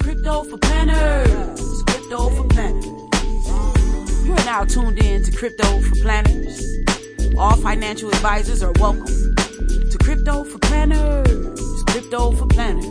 Crypto 0.00 0.44
for 0.44 0.58
planners. 0.58 1.82
Crypto 1.86 2.28
for 2.28 2.44
planners. 2.48 2.84
You 4.26 4.32
are 4.32 4.44
now 4.44 4.64
tuned 4.64 5.02
in 5.02 5.24
to 5.24 5.32
Crypto 5.32 5.80
for 5.80 5.94
Planners. 5.96 6.62
All 7.38 7.56
financial 7.56 8.10
advisors 8.10 8.62
are 8.62 8.72
welcome 8.72 9.06
to 9.06 9.98
Crypto 10.02 10.44
for 10.44 10.58
Planners. 10.58 11.84
Crypto 11.88 12.32
for 12.32 12.46
Planners. 12.48 12.86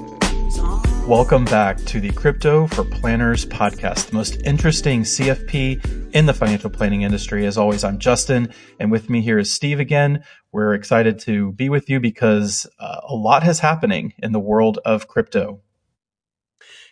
Welcome 1.07 1.45
back 1.45 1.77
to 1.85 1.99
the 1.99 2.09
Crypto 2.09 2.65
for 2.65 2.83
Planners 2.83 3.45
podcast, 3.45 4.07
the 4.07 4.15
most 4.15 4.41
interesting 4.43 5.03
CFP 5.03 6.15
in 6.15 6.25
the 6.25 6.33
financial 6.33 6.71
planning 6.71 7.03
industry. 7.03 7.45
As 7.45 7.59
always, 7.59 7.83
I'm 7.83 7.99
Justin, 7.99 8.51
and 8.79 8.89
with 8.89 9.07
me 9.07 9.21
here 9.21 9.37
is 9.37 9.53
Steve 9.53 9.79
again. 9.79 10.23
We're 10.51 10.73
excited 10.73 11.19
to 11.19 11.51
be 11.51 11.69
with 11.69 11.91
you 11.91 11.99
because 11.99 12.65
uh, 12.79 13.01
a 13.07 13.13
lot 13.13 13.47
is 13.47 13.59
happening 13.59 14.13
in 14.17 14.31
the 14.31 14.39
world 14.39 14.79
of 14.83 15.07
crypto. 15.07 15.61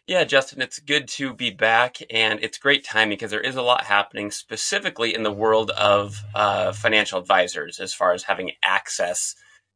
Yeah, 0.05 0.25
Justin, 0.25 0.61
it's 0.61 0.79
good 0.79 1.07
to 1.09 1.33
be 1.33 1.49
back, 1.49 1.95
and 2.09 2.37
it's 2.41 2.57
great 2.57 2.83
timing 2.83 3.15
because 3.15 3.31
there 3.31 3.39
is 3.39 3.55
a 3.55 3.61
lot 3.61 3.85
happening 3.85 4.31
specifically 4.31 5.15
in 5.15 5.23
the 5.23 5.31
world 5.31 5.71
of 5.71 6.21
uh, 6.35 6.73
financial 6.73 7.19
advisors 7.19 7.79
as 7.79 7.93
far 7.93 8.11
as 8.11 8.23
having 8.23 8.51
access 8.61 9.33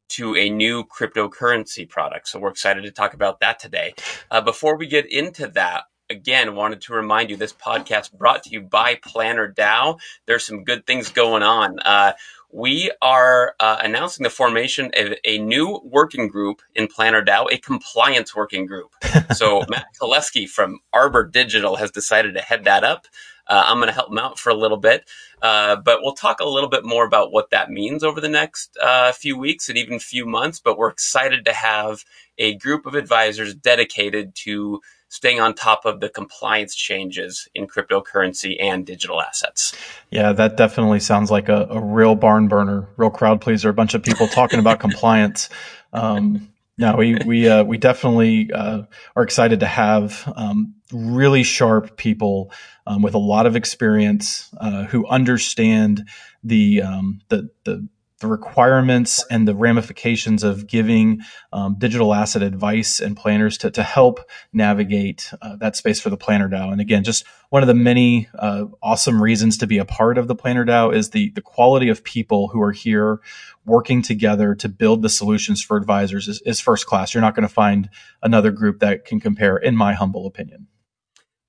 to 0.09 0.35
a 0.35 0.49
new 0.49 0.84
cryptocurrency 0.84 1.88
product. 1.88 2.27
So 2.27 2.40
we're 2.40 2.49
excited 2.49 2.84
to 2.84 2.91
talk 2.91 3.13
about 3.13 3.40
that 3.40 3.59
today. 3.59 3.94
Uh, 4.30 4.41
before 4.41 4.76
we 4.76 4.88
get 4.88 5.09
into 5.09 5.48
that, 5.49 5.84
again, 6.09 6.55
wanted 6.55 6.82
to 6.82 6.94
remind 6.94 7.30
you 7.30 7.38
this 7.38 7.54
podcast 7.54 8.12
brought 8.12 8.44
to 8.44 8.49
you 8.49 8.62
by 8.62 8.96
Planner 8.96 9.49
DAO. 9.52 9.98
There's 10.26 10.46
some 10.46 10.66
good 10.66 10.85
things 10.85 11.09
going 11.09 11.44
on. 11.44 11.80
Uh, 11.80 12.13
we 12.52 12.92
are 13.02 13.56
uh, 13.60 13.80
announcing 13.84 14.24
the 14.24 14.30
formation 14.30 14.92
of 14.96 15.14
a 15.26 15.38
new 15.38 15.82
working 15.84 16.28
group 16.28 16.62
in 16.76 16.88
Planner 16.88 17.24
DAO, 17.24 17.52
a 17.52 17.58
compliance 17.58 18.36
working 18.36 18.66
group. 18.66 18.92
so 19.36 19.64
Matt 19.70 19.88
Koleski 20.02 20.48
from 20.48 20.80
Arbor 20.94 21.26
Digital 21.26 21.76
has 21.76 21.91
decided 21.91 22.36
to 22.36 22.41
head 22.41 22.64
that 22.64 22.84
up. 22.84 23.08
Uh, 23.48 23.64
I'm 23.66 23.78
going 23.78 23.88
to 23.88 23.94
help 23.94 24.12
him 24.12 24.18
out 24.18 24.38
for 24.38 24.49
a 24.49 24.55
little 24.55 24.77
bit, 24.77 25.10
uh, 25.41 25.77
but 25.77 26.02
we'll 26.02 26.13
talk 26.13 26.41
a 26.41 26.46
little 26.48 26.70
bit 26.70 26.84
more 26.84 27.05
about 27.05 27.32
what 27.32 27.49
that 27.52 27.70
means 27.70 28.04
over 28.04 28.20
the 28.20 28.27
next 28.27 28.77
uh, 28.82 29.14
few 29.14 29.38
weeks 29.38 29.70
and 29.70 29.77
even 29.77 29.99
few 29.99 30.26
months. 30.26 30.60
But 30.60 30.77
we're 30.77 30.90
excited 30.90 31.46
to 31.46 31.54
have 31.54 32.04
a 32.38 32.55
group 32.55 32.86
of 32.86 32.96
advisors 32.96 33.55
dedicated 33.55 34.36
to 34.36 34.82
staying 35.10 35.40
on 35.40 35.54
top 35.54 35.86
of 35.86 36.00
the 36.00 36.10
compliance 36.10 36.76
changes 36.76 37.48
in 37.55 37.68
cryptocurrency 37.68 38.62
and 38.62 38.86
digital 38.86 39.22
assets. 39.22 39.76
Yeah, 40.12 40.34
that 40.34 40.58
definitely 40.58 40.99
sounds 40.99 41.32
like 41.32 41.49
a, 41.49 41.68
a 41.70 41.82
real 41.82 42.16
barn 42.16 42.48
burner, 42.48 42.88
real 42.98 43.10
crowd 43.10 43.41
pleaser. 43.41 43.70
A 43.70 43.74
bunch 43.74 43.94
of 43.94 44.04
people 44.04 44.27
talking 44.27 44.60
about 44.60 44.80
compliance. 44.82 45.49
Um, 45.94 46.54
no, 46.77 46.96
we 46.96 47.18
we 47.26 47.48
uh, 47.48 47.64
we 47.64 47.77
definitely 47.77 48.52
uh, 48.54 48.84
are 49.16 49.24
excited 49.24 49.62
to 49.62 49.66
have 49.66 50.32
um, 50.36 50.76
really 50.94 51.42
sharp 51.42 51.98
people 51.98 52.52
um, 52.86 53.02
with 53.02 53.16
a 53.16 53.20
lot 53.20 53.48
of 53.48 53.55
experience 53.55 54.49
uh, 54.60 54.84
who 54.84 55.08
understand 55.08 56.08
the 56.44 56.84
um, 56.84 57.21
the 57.30 57.49
the 57.64 57.88
the 58.20 58.27
requirements 58.27 59.23
and 59.29 59.48
the 59.48 59.54
ramifications 59.54 60.43
of 60.43 60.65
giving 60.65 61.21
um, 61.54 61.76
digital 61.77 62.13
asset 62.13 62.41
advice 62.41 62.99
and 62.99 63.15
planners 63.15 63.57
to, 63.59 63.70
to 63.70 63.84
help 63.84 64.19
navigate 64.51 65.31
uh, 65.41 65.56
that 65.57 65.75
space 65.75 66.00
for 66.00 66.09
the 66.09 66.18
Planner 66.18 66.50
DAO. 66.50 66.72
And 66.72 66.81
again, 66.81 67.03
just 67.03 67.25
one 67.50 67.62
of 67.62 67.68
the 67.68 67.75
many 67.75 68.28
uh, 68.38 68.66
awesome 68.81 69.22
reasons 69.22 69.57
to 69.57 69.68
be 69.68 69.78
a 69.78 69.85
part 69.85 70.18
of 70.18 70.28
the 70.28 70.35
Planner 70.35 70.66
DAO 70.66 70.94
is 70.94 71.12
the, 71.12 71.29
the 71.31 71.41
quality 71.41 71.90
of 71.90 72.03
people 72.03 72.47
who 72.47 72.62
are 72.62 72.72
here 72.72 73.19
working 73.66 74.01
together 74.01 74.56
to 74.56 74.68
build 74.68 75.03
the 75.03 75.09
solutions 75.09 75.62
for 75.62 75.78
advisors 75.78 76.28
is, 76.28 76.41
is 76.41 76.59
first 76.59 76.88
class. 76.88 77.13
You're 77.13 77.22
not 77.22 77.35
going 77.35 77.47
to 77.47 77.53
find 77.53 77.90
another 78.24 78.52
group 78.52 78.79
that 78.79 79.06
can 79.06 79.19
compare, 79.19 79.57
in 79.57 79.75
my 79.75 79.94
humble 79.94 80.25
opinion. 80.25 80.68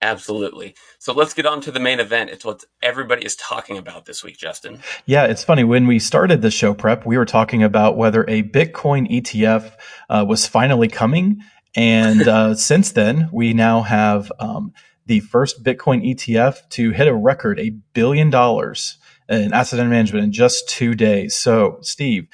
Absolutely. 0.00 0.74
So 0.98 1.12
let's 1.12 1.34
get 1.34 1.44
on 1.44 1.60
to 1.62 1.72
the 1.72 1.80
main 1.80 1.98
event. 1.98 2.30
It's 2.30 2.44
what 2.44 2.64
everybody 2.82 3.24
is 3.24 3.34
talking 3.34 3.77
about 3.77 4.06
this 4.06 4.22
week, 4.22 4.38
Justin. 4.38 4.80
Yeah, 5.06 5.24
it's 5.24 5.42
funny. 5.42 5.64
When 5.64 5.88
we 5.88 5.98
started 5.98 6.41
the 6.41 6.53
show 6.53 6.72
prep, 6.72 7.04
we 7.04 7.19
were 7.19 7.25
talking 7.25 7.64
about 7.64 7.97
whether 7.97 8.22
a 8.28 8.44
Bitcoin 8.44 9.10
ETF 9.10 9.72
uh, 10.08 10.25
was 10.26 10.47
finally 10.47 10.87
coming. 10.88 11.42
And 11.75 12.28
uh, 12.28 12.54
since 12.56 12.92
then, 12.92 13.28
we 13.32 13.54
now 13.54 13.82
have 13.82 14.31
um, 14.38 14.72
the 15.06 15.19
first 15.20 15.64
Bitcoin 15.64 16.06
ETF 16.08 16.69
to 16.70 16.91
hit 16.91 17.08
a 17.08 17.14
record, 17.14 17.58
a 17.58 17.70
billion 17.92 18.31
dollars 18.31 18.98
in 19.28 19.53
asset 19.53 19.81
under 19.81 19.91
management 19.91 20.25
in 20.25 20.32
just 20.32 20.69
two 20.69 20.94
days. 20.94 21.34
So, 21.34 21.78
Steve, 21.82 22.28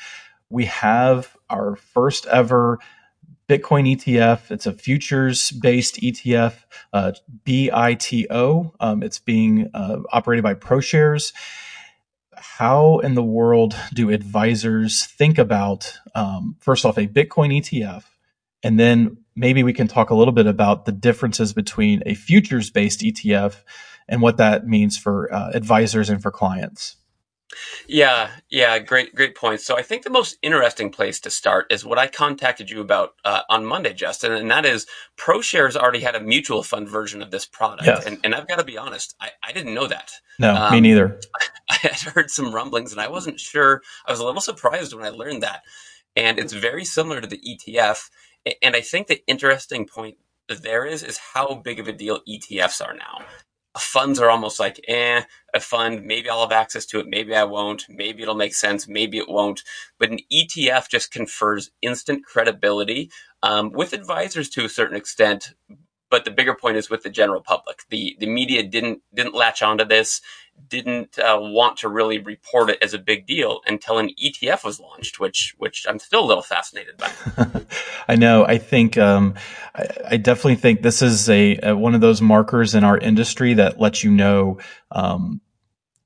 we 0.51 0.67
have 0.67 1.35
our 1.49 1.77
first 1.77 2.27
ever 2.27 2.79
Bitcoin 3.49 3.95
ETF. 3.95 4.51
It's 4.51 4.67
a 4.67 4.73
futures 4.73 5.51
based 5.51 5.97
ETF, 5.97 6.55
uh, 6.93 7.13
BITO. 7.45 8.75
Um, 8.81 9.03
it's 9.03 9.19
being 9.19 9.71
uh, 9.75 9.99
operated 10.13 10.43
by 10.43 10.55
ProShares. 10.55 11.33
How 12.37 12.99
in 13.01 13.15
the 13.15 13.23
world 13.23 13.77
do 13.93 14.11
advisors 14.11 15.05
think 15.05 15.39
about, 15.39 15.99
um, 16.15 16.57
first 16.61 16.85
off, 16.85 16.99
a 16.99 17.07
Bitcoin 17.07 17.61
ETF? 17.61 18.05
And 18.63 18.81
then 18.81 19.19
maybe 19.37 19.63
we 19.63 19.73
can 19.73 19.89
talk 19.89 20.11
a 20.11 20.15
little 20.15 20.33
bit 20.33 20.47
about 20.47 20.87
the 20.87 20.93
differences 20.93 21.53
between 21.53 22.03
a 22.07 22.15
futures 22.15 22.71
based 22.71 23.01
ETF 23.01 23.57
and 24.09 24.23
what 24.23 24.39
that 24.39 24.67
means 24.67 24.97
for 24.97 25.33
uh, 25.33 25.51
advisors 25.53 26.09
and 26.09 26.23
for 26.23 26.31
clients. 26.31 26.97
Yeah, 27.87 28.31
yeah, 28.51 28.79
great, 28.79 29.15
great 29.15 29.37
point. 29.37 29.61
So 29.61 29.77
I 29.77 29.83
think 29.83 30.03
the 30.03 30.11
most 30.11 30.39
interesting 30.43 30.91
place 30.91 31.21
to 31.21 31.31
start 31.31 31.73
is 31.73 31.85
what 31.85 31.99
I 31.99 32.07
contacted 32.07 32.71
you 32.71 32.81
about 32.81 33.15
uh, 33.25 33.43
on 33.49 33.65
Monday, 33.65 33.93
Justin, 33.93 34.33
and 34.33 34.51
that 34.51 34.65
is 34.65 34.87
ProShares 35.17 35.77
already 35.77 36.01
had 36.01 36.15
a 36.15 36.21
mutual 36.21 36.63
fund 36.63 36.89
version 36.89 37.23
of 37.23 37.31
this 37.31 37.47
product, 37.47 37.87
yes. 37.87 38.07
and, 38.07 38.19
and 38.25 38.35
I've 38.35 38.49
got 38.49 38.57
to 38.57 38.65
be 38.65 38.79
honest, 38.79 39.15
I, 39.21 39.31
I 39.43 39.53
didn't 39.53 39.75
know 39.75 39.87
that. 39.87 40.13
No, 40.39 40.55
um, 40.55 40.73
me 40.73 40.81
neither. 40.81 41.21
I 41.71 41.77
had 41.77 42.01
heard 42.01 42.31
some 42.31 42.55
rumblings, 42.55 42.93
and 42.93 43.01
I 43.01 43.09
wasn't 43.09 43.41
sure. 43.41 43.83
I 44.07 44.11
was 44.11 44.21
a 44.21 44.25
little 44.25 44.41
surprised 44.41 44.95
when 44.95 45.05
I 45.05 45.11
learned 45.11 45.43
that, 45.43 45.63
and 46.17 46.39
it's 46.39 46.53
very 46.53 46.85
similar 46.85 47.21
to 47.21 47.27
the 47.27 47.41
ETF. 47.41 48.11
And 48.63 48.77
I 48.77 48.81
think 48.81 49.07
the 49.07 49.23
interesting 49.27 49.87
point 49.87 50.17
there 50.49 50.85
is 50.85 51.03
is 51.03 51.19
how 51.19 51.55
big 51.55 51.81
of 51.81 51.89
a 51.89 51.93
deal 51.93 52.21
ETFs 52.29 52.85
are 52.85 52.95
now 52.95 53.25
funds 53.81 54.21
are 54.21 54.31
almost 54.31 54.61
like, 54.61 54.81
eh, 54.89 55.23
a 55.55 55.61
fund, 55.61 56.05
maybe 56.05 56.29
I'll 56.29 56.41
have 56.41 56.53
access 56.53 56.87
to 56.87 57.01
it, 57.01 57.07
maybe 57.09 57.35
I 57.35 57.45
won't, 57.45 57.85
maybe 57.89 58.23
it'll 58.23 58.35
make 58.35 58.55
sense, 58.55 58.89
maybe 58.89 59.19
it 59.19 59.29
won't. 59.29 59.63
But 59.99 60.11
an 60.11 60.19
ETF 60.33 60.89
just 60.89 61.13
confers 61.13 61.71
instant 61.83 62.25
credibility 62.25 63.11
um, 63.43 63.73
with 63.73 63.93
advisors 63.93 64.51
to 64.51 64.65
a 64.65 64.69
certain 64.69 64.97
extent. 64.97 65.55
But 66.15 66.25
the 66.25 66.31
bigger 66.31 66.55
point 66.55 66.77
is 66.77 66.89
with 66.89 67.03
the 67.03 67.11
general 67.11 67.41
public. 67.41 67.81
The 67.91 68.17
the 68.21 68.29
media 68.29 68.63
didn't 68.63 69.03
didn't 69.13 69.35
latch 69.35 69.63
onto 69.63 69.85
this 69.85 70.21
didn't 70.69 71.19
uh, 71.19 71.39
want 71.41 71.79
to 71.79 71.89
really 71.89 72.19
report 72.19 72.71
it 72.71 72.79
as 72.81 72.95
a 72.95 73.01
big 73.01 73.27
deal 73.27 73.63
until 73.67 73.99
an 73.99 74.11
ETF 74.23 74.63
was 74.63 74.79
launched, 74.79 75.19
which 75.19 75.57
which 75.59 75.85
I'm 75.89 75.99
still 75.99 76.25
a 76.25 76.29
little 76.29 76.45
fascinated 76.45 76.99
by. 76.99 77.11
I 78.09 78.15
know. 78.15 78.47
I 78.47 78.59
think 78.59 78.97
um, 78.97 79.35
I, 79.75 79.89
I, 80.13 80.17
definitely 80.19 80.55
think 80.55 80.83
this 80.83 81.03
is 81.03 81.29
a, 81.29 81.59
a, 81.65 81.77
one 81.77 81.97
of 81.97 82.01
those 82.01 82.23
markers 82.23 82.77
in 82.77 82.85
our 82.85 82.97
industry 82.97 83.55
that 83.55 83.81
lets 83.81 84.05
you 84.05 84.13
know. 84.13 84.61
Um, 84.93 85.41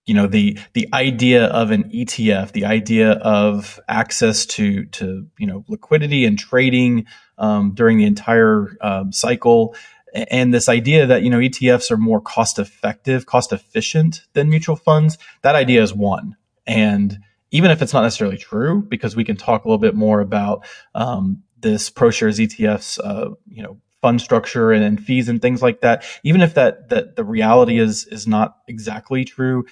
you 0.07 0.15
know 0.15 0.27
the 0.27 0.59
the 0.73 0.89
idea 0.95 1.45
of 1.49 1.71
an 1.71 1.91
ETF, 1.91 2.53
the 2.53 2.65
idea 2.65 3.13
of 3.13 3.79
access 3.89 4.47
to 4.47 4.87
to 4.87 5.27
you 5.39 5.47
know 5.47 5.67
liquidity 5.69 6.25
and 6.25 6.39
trading 6.39 7.05
um, 7.37 7.73
during 7.75 7.99
the 7.99 8.07
entire 8.07 8.77
um, 8.81 9.13
cycle 9.13 9.77
and 10.15 10.53
this 10.53 10.69
idea 10.69 11.07
that 11.07 11.23
you 11.23 11.31
know 11.31 11.39
ETFs 11.39 11.91
are 11.91 11.97
more 11.97 12.21
cost 12.21 12.59
effective, 12.59 13.27
cost 13.27 13.53
efficient 13.53 14.23
than 14.33 14.49
mutual 14.49 14.77
funds, 14.77 15.19
that 15.43 15.55
idea 15.55 15.83
is 15.83 15.95
one. 15.95 16.37
And 16.67 17.19
even 17.51 17.71
if 17.71 17.81
it's 17.81 17.93
not 17.93 18.03
necessarily 18.03 18.37
true, 18.37 18.83
because 18.83 19.17
we 19.17 19.25
can 19.25 19.37
talk 19.37 19.65
a 19.65 19.69
little 19.69 19.79
bit 19.79 19.95
more 19.95 20.21
about 20.21 20.67
um, 20.95 21.43
this 21.59 21.91
ProShares 21.91 22.39
ETFs, 22.39 22.99
uh, 23.03 23.35
you 23.49 23.63
know, 23.63 23.79
fund 24.03 24.21
structure 24.21 24.71
and, 24.71 24.85
and, 24.85 25.03
fees 25.03 25.29
and 25.29 25.43
things 25.43 25.63
like 25.63 25.81
that. 25.81 26.05
Even 26.23 26.41
if 26.41 26.55
that 26.55 26.89
that 26.91 27.17
the 27.17 27.25
reality 27.25 27.79
is 27.79 28.07
is 28.07 28.27
not 28.27 28.59
exactly 28.69 29.25
true, 29.25 29.65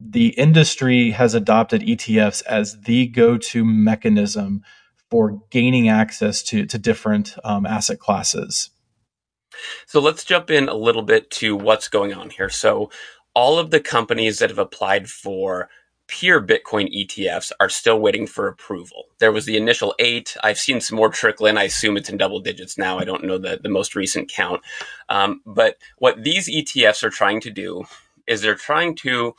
the 0.00 0.28
industry 0.28 1.10
has 1.10 1.34
adopted 1.34 1.82
ETFs 1.82 2.42
as 2.46 2.80
the 2.82 3.06
go 3.06 3.36
to 3.36 3.64
mechanism 3.64 4.62
for 5.10 5.42
gaining 5.50 5.88
access 5.88 6.42
to 6.42 6.66
to 6.66 6.78
different 6.78 7.36
um, 7.44 7.66
asset 7.66 7.98
classes. 7.98 8.70
So 9.86 10.00
let's 10.00 10.24
jump 10.24 10.50
in 10.50 10.68
a 10.68 10.74
little 10.74 11.02
bit 11.02 11.30
to 11.32 11.56
what's 11.56 11.88
going 11.88 12.14
on 12.14 12.30
here. 12.30 12.48
So 12.48 12.90
all 13.34 13.58
of 13.58 13.70
the 13.70 13.80
companies 13.80 14.38
that 14.38 14.50
have 14.50 14.58
applied 14.58 15.08
for 15.08 15.68
pure 16.06 16.42
Bitcoin 16.42 16.92
ETFs 16.94 17.52
are 17.58 17.68
still 17.68 17.98
waiting 17.98 18.26
for 18.26 18.46
approval. 18.46 19.04
There 19.18 19.32
was 19.32 19.46
the 19.46 19.56
initial 19.56 19.94
eight. 19.98 20.36
I've 20.42 20.58
seen 20.58 20.80
some 20.80 20.96
more 20.96 21.08
trickle 21.08 21.46
in. 21.46 21.56
I 21.56 21.64
assume 21.64 21.96
it's 21.96 22.10
in 22.10 22.18
double 22.18 22.40
digits 22.40 22.76
now. 22.76 22.98
I 22.98 23.04
don't 23.04 23.24
know 23.24 23.38
the, 23.38 23.58
the 23.62 23.70
most 23.70 23.94
recent 23.94 24.30
count. 24.30 24.60
Um, 25.08 25.40
but 25.46 25.76
what 25.98 26.22
these 26.22 26.50
ETFs 26.50 27.02
are 27.02 27.10
trying 27.10 27.40
to 27.42 27.50
do 27.50 27.84
is 28.26 28.42
they're 28.42 28.54
trying 28.54 28.94
to 28.96 29.34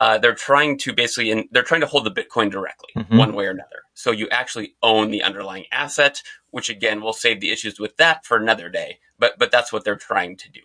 uh, 0.00 0.18
they're 0.18 0.34
trying 0.34 0.78
to 0.78 0.92
basically 0.92 1.30
in, 1.30 1.48
they're 1.50 1.62
trying 1.62 1.80
to 1.80 1.86
hold 1.86 2.04
the 2.04 2.10
Bitcoin 2.10 2.50
directly, 2.50 2.88
mm-hmm. 2.96 3.16
one 3.16 3.34
way 3.34 3.46
or 3.46 3.50
another. 3.50 3.82
So 3.98 4.12
you 4.12 4.28
actually 4.28 4.76
own 4.80 5.10
the 5.10 5.24
underlying 5.24 5.64
asset, 5.72 6.22
which 6.50 6.70
again, 6.70 7.02
we'll 7.02 7.12
save 7.12 7.40
the 7.40 7.50
issues 7.50 7.80
with 7.80 7.96
that 7.96 8.24
for 8.24 8.36
another 8.36 8.68
day. 8.68 9.00
But, 9.18 9.40
but 9.40 9.50
that's 9.50 9.72
what 9.72 9.82
they're 9.82 9.96
trying 9.96 10.36
to 10.36 10.48
do. 10.48 10.60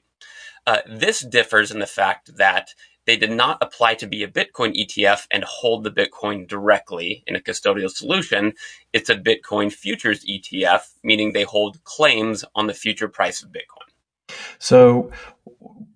Uh, 0.68 0.78
this 0.88 1.22
differs 1.22 1.72
in 1.72 1.80
the 1.80 1.88
fact 1.88 2.38
that 2.38 2.76
they 3.08 3.18
did 3.18 3.32
not 3.32 3.58
apply 3.60 3.96
to 3.96 4.06
be 4.06 4.22
a 4.22 4.28
Bitcoin 4.28 4.76
ETF 4.80 5.26
and 5.32 5.44
hold 5.46 5.84
the 5.84 5.90
Bitcoin 5.90 6.48
directly 6.48 7.24
in 7.26 7.36
a 7.36 7.40
custodial 7.40 7.90
solution. 7.90 8.54
It's 8.94 9.10
a 9.10 9.16
Bitcoin 9.16 9.74
futures 9.74 10.24
ETF, 10.26 10.82
meaning 11.04 11.34
they 11.34 11.42
hold 11.42 11.84
claims 11.86 12.46
on 12.54 12.68
the 12.68 12.74
future 12.76 13.08
price 13.08 13.42
of 13.42 13.50
Bitcoin. 13.50 14.36
So 14.60 15.12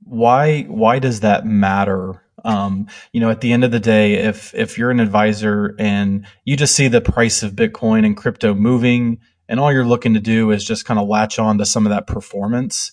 why 0.03 0.63
why 0.63 0.97
does 0.97 1.19
that 1.19 1.45
matter? 1.45 2.23
Um, 2.45 2.87
you 3.11 3.19
know, 3.19 3.29
at 3.29 3.41
the 3.41 3.51
end 3.51 3.63
of 3.63 3.71
the 3.71 3.79
day, 3.79 4.13
if 4.13 4.53
if 4.53 4.77
you're 4.77 4.91
an 4.91 4.99
advisor 4.99 5.75
and 5.79 6.25
you 6.45 6.55
just 6.55 6.75
see 6.75 6.87
the 6.87 7.01
price 7.01 7.43
of 7.43 7.53
Bitcoin 7.53 8.05
and 8.05 8.15
crypto 8.15 8.53
moving, 8.53 9.19
and 9.49 9.59
all 9.59 9.71
you're 9.71 9.85
looking 9.85 10.13
to 10.13 10.19
do 10.19 10.51
is 10.51 10.63
just 10.63 10.85
kind 10.85 10.99
of 10.99 11.07
latch 11.07 11.39
on 11.39 11.57
to 11.57 11.65
some 11.65 11.85
of 11.85 11.89
that 11.89 12.07
performance, 12.07 12.91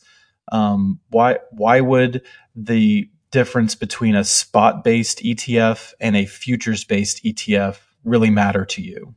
um, 0.52 1.00
why 1.11 1.38
why 1.50 1.81
would 1.81 2.23
the 2.56 3.08
difference 3.31 3.75
between 3.75 4.14
a 4.14 4.25
spot 4.25 4.85
based 4.85 5.19
ETF 5.19 5.93
and 6.00 6.17
a 6.17 6.25
futures 6.25 6.85
based 6.85 7.25
ETF 7.25 7.79
really 8.05 8.31
matter 8.31 8.64
to 8.64 8.82
you? 8.82 9.14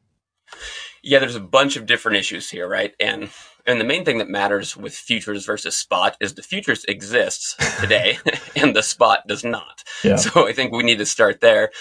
Yeah, 1.03 1.19
there's 1.19 1.35
a 1.35 1.41
bunch 1.41 1.77
of 1.77 1.85
different 1.85 2.17
issues 2.17 2.49
here, 2.49 2.67
right? 2.67 2.93
And 2.99 3.29
and 3.67 3.79
the 3.79 3.85
main 3.85 4.05
thing 4.05 4.17
that 4.17 4.29
matters 4.29 4.77
with 4.77 4.95
futures 4.95 5.45
versus 5.45 5.75
spot 5.77 6.15
is 6.21 6.33
the 6.33 6.41
futures 6.41 6.85
exists 6.85 7.55
today 7.79 8.17
and 8.55 8.75
the 8.75 8.81
spot 8.81 9.27
does 9.27 9.43
not. 9.43 9.83
Yeah. 10.03 10.15
So 10.15 10.47
I 10.47 10.53
think 10.53 10.71
we 10.71 10.83
need 10.83 10.99
to 10.99 11.05
start 11.05 11.41
there. 11.41 11.71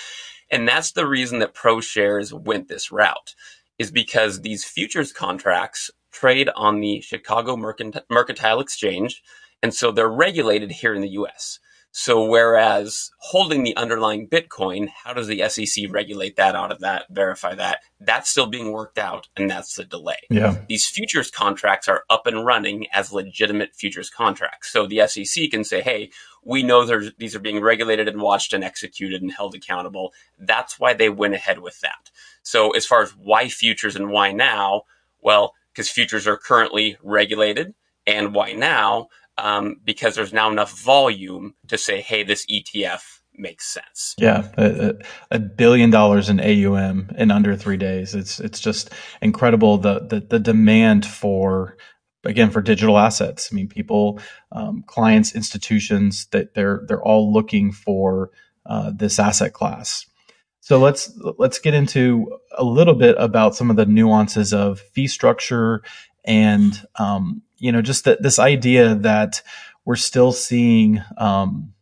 And 0.51 0.69
that's 0.69 0.93
the 0.93 1.07
reason 1.07 1.39
that 1.39 1.55
ProShares 1.55 2.33
went 2.33 2.69
this 2.69 2.93
route 2.93 3.35
is 3.79 3.91
because 3.91 4.41
these 4.41 4.65
futures 4.65 5.13
contracts 5.13 5.91
trade 6.13 6.51
on 6.57 6.81
the 6.81 7.01
Chicago 7.01 7.57
Mercantile 7.57 8.61
Exchange 8.61 9.23
and 9.63 9.75
so 9.75 9.91
they're 9.91 10.09
regulated 10.09 10.71
here 10.71 10.95
in 10.95 11.03
the 11.03 11.11
US. 11.11 11.59
So 11.99 12.27
whereas 12.27 13.11
holding 13.21 13.63
the 13.63 13.75
underlying 13.75 14.29
Bitcoin, 14.29 14.91
how 14.91 15.15
does 15.15 15.29
the 15.29 15.49
SEC 15.49 15.87
regulate 15.89 16.37
that 16.37 16.55
out 16.55 16.71
of 16.71 16.81
that, 16.81 17.07
verify 17.09 17.55
that? 17.55 17.79
That's 17.99 18.29
still 18.29 18.49
being 18.49 18.71
worked 18.71 18.99
out, 18.99 19.29
and 19.35 19.49
that's 19.49 19.77
the 19.77 19.85
delay. 19.85 20.19
Yeah. 20.29 20.59
These 20.69 20.87
futures 20.87 21.31
contracts 21.31 21.89
are 21.89 22.05
up 22.11 22.27
and 22.27 22.45
running 22.45 22.87
as 22.93 23.15
legitimate 23.15 23.75
futures 23.75 24.11
contracts. 24.11 24.71
So 24.71 24.87
the 24.87 25.09
SEC 25.09 25.51
can 25.51 25.65
say, 25.65 25.81
hey, 25.81 26.11
we 26.45 26.63
know 26.63 26.85
these 27.17 27.35
are 27.35 27.41
being 27.41 27.63
regulated 27.63 28.09
and 28.09 28.21
watched 28.21 28.53
and 28.53 28.63
executed 28.63 29.23
and 29.23 29.33
held 29.33 29.55
accountable. 29.55 30.13
That's 30.39 30.79
why 30.79 30.93
they 30.93 31.09
went 31.09 31.33
ahead 31.33 31.61
with 31.61 31.81
that. 31.81 32.11
So 32.43 32.73
as 32.73 32.85
far 32.85 33.01
as 33.05 33.13
why 33.13 33.49
futures 33.49 33.97
and 33.97 34.11
why 34.11 34.33
now, 34.33 34.83
well, 35.23 35.55
because 35.73 35.89
futures 35.89 36.27
are 36.27 36.37
currently 36.37 36.99
regulated, 37.03 37.73
and 38.07 38.35
why 38.35 38.53
now? 38.53 39.09
Um, 39.39 39.77
because 39.85 40.15
there's 40.15 40.33
now 40.33 40.51
enough 40.51 40.79
volume 40.81 41.55
to 41.69 41.79
say, 41.79 42.01
hey, 42.01 42.23
this 42.23 42.47
ETF 42.47 43.03
makes 43.39 43.67
sense. 43.67 44.15
Yeah, 44.19 44.49
a, 44.57 44.95
a, 45.31 45.39
billion 45.39 45.91
dollars 45.91 46.29
in 46.29 46.41
AUM 46.41 47.11
in 47.19 47.31
under 47.31 47.55
three 47.55 47.77
days. 47.77 48.15
It's 48.15 48.41
it's 48.41 48.61
just 48.61 48.91
incredible 49.21 49.79
the 49.79 50.01
the, 50.01 50.21
the 50.21 50.39
demand 50.39 51.05
for 51.05 51.77
again 52.25 52.51
for 52.51 52.63
digital 52.63 52.99
assets. 52.99 53.51
I 53.53 53.55
mean, 53.55 53.69
people, 53.69 54.21
um, 54.53 54.85
clients, 54.87 55.35
institutions 55.35 56.27
that 56.33 56.55
they're 56.55 56.83
they're 56.87 57.03
all 57.03 57.33
looking 57.33 57.73
for 57.73 58.31
uh, 58.65 58.93
this 58.95 59.19
asset 59.19 59.53
class. 59.53 60.07
So 60.61 60.79
let's 60.79 61.13
let's 61.39 61.59
get 61.59 61.75
into 61.75 62.39
a 62.57 62.65
little 62.65 62.95
bit 62.95 63.17
about 63.19 63.55
some 63.55 63.71
of 63.71 63.77
the 63.77 63.87
nuances 63.87 64.53
of 64.53 64.81
fee 64.81 65.07
structure 65.07 65.83
and 66.25 66.75
um, 66.97 67.43
you 67.59 67.73
know, 67.73 67.83
just 67.83 68.05
that 68.05 68.23
this 68.23 68.39
idea 68.39 68.95
that 68.95 69.43
we're 69.85 69.97
still 69.97 70.33
seeing 70.33 71.03
um, 71.17 71.73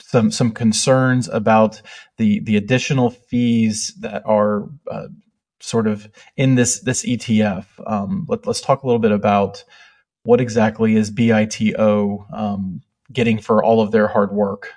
some 0.00 0.30
some 0.30 0.52
concerns 0.52 1.28
about 1.28 1.82
the 2.16 2.40
the 2.40 2.56
additional 2.56 3.10
fees 3.10 3.94
that 4.00 4.22
are 4.26 4.68
uh, 4.90 5.08
sort 5.60 5.86
of 5.86 6.08
in 6.36 6.54
this 6.54 6.80
this 6.80 7.04
ETF. 7.04 7.66
Um, 7.86 8.26
let, 8.28 8.46
us 8.46 8.60
talk 8.60 8.82
a 8.82 8.86
little 8.86 9.00
bit 9.00 9.12
about 9.12 9.64
what 10.24 10.40
exactly 10.40 10.96
is 10.96 11.10
BITO 11.10 12.26
um, 12.32 12.82
getting 13.12 13.38
for 13.38 13.62
all 13.62 13.80
of 13.80 13.90
their 13.90 14.08
hard 14.08 14.32
work. 14.32 14.72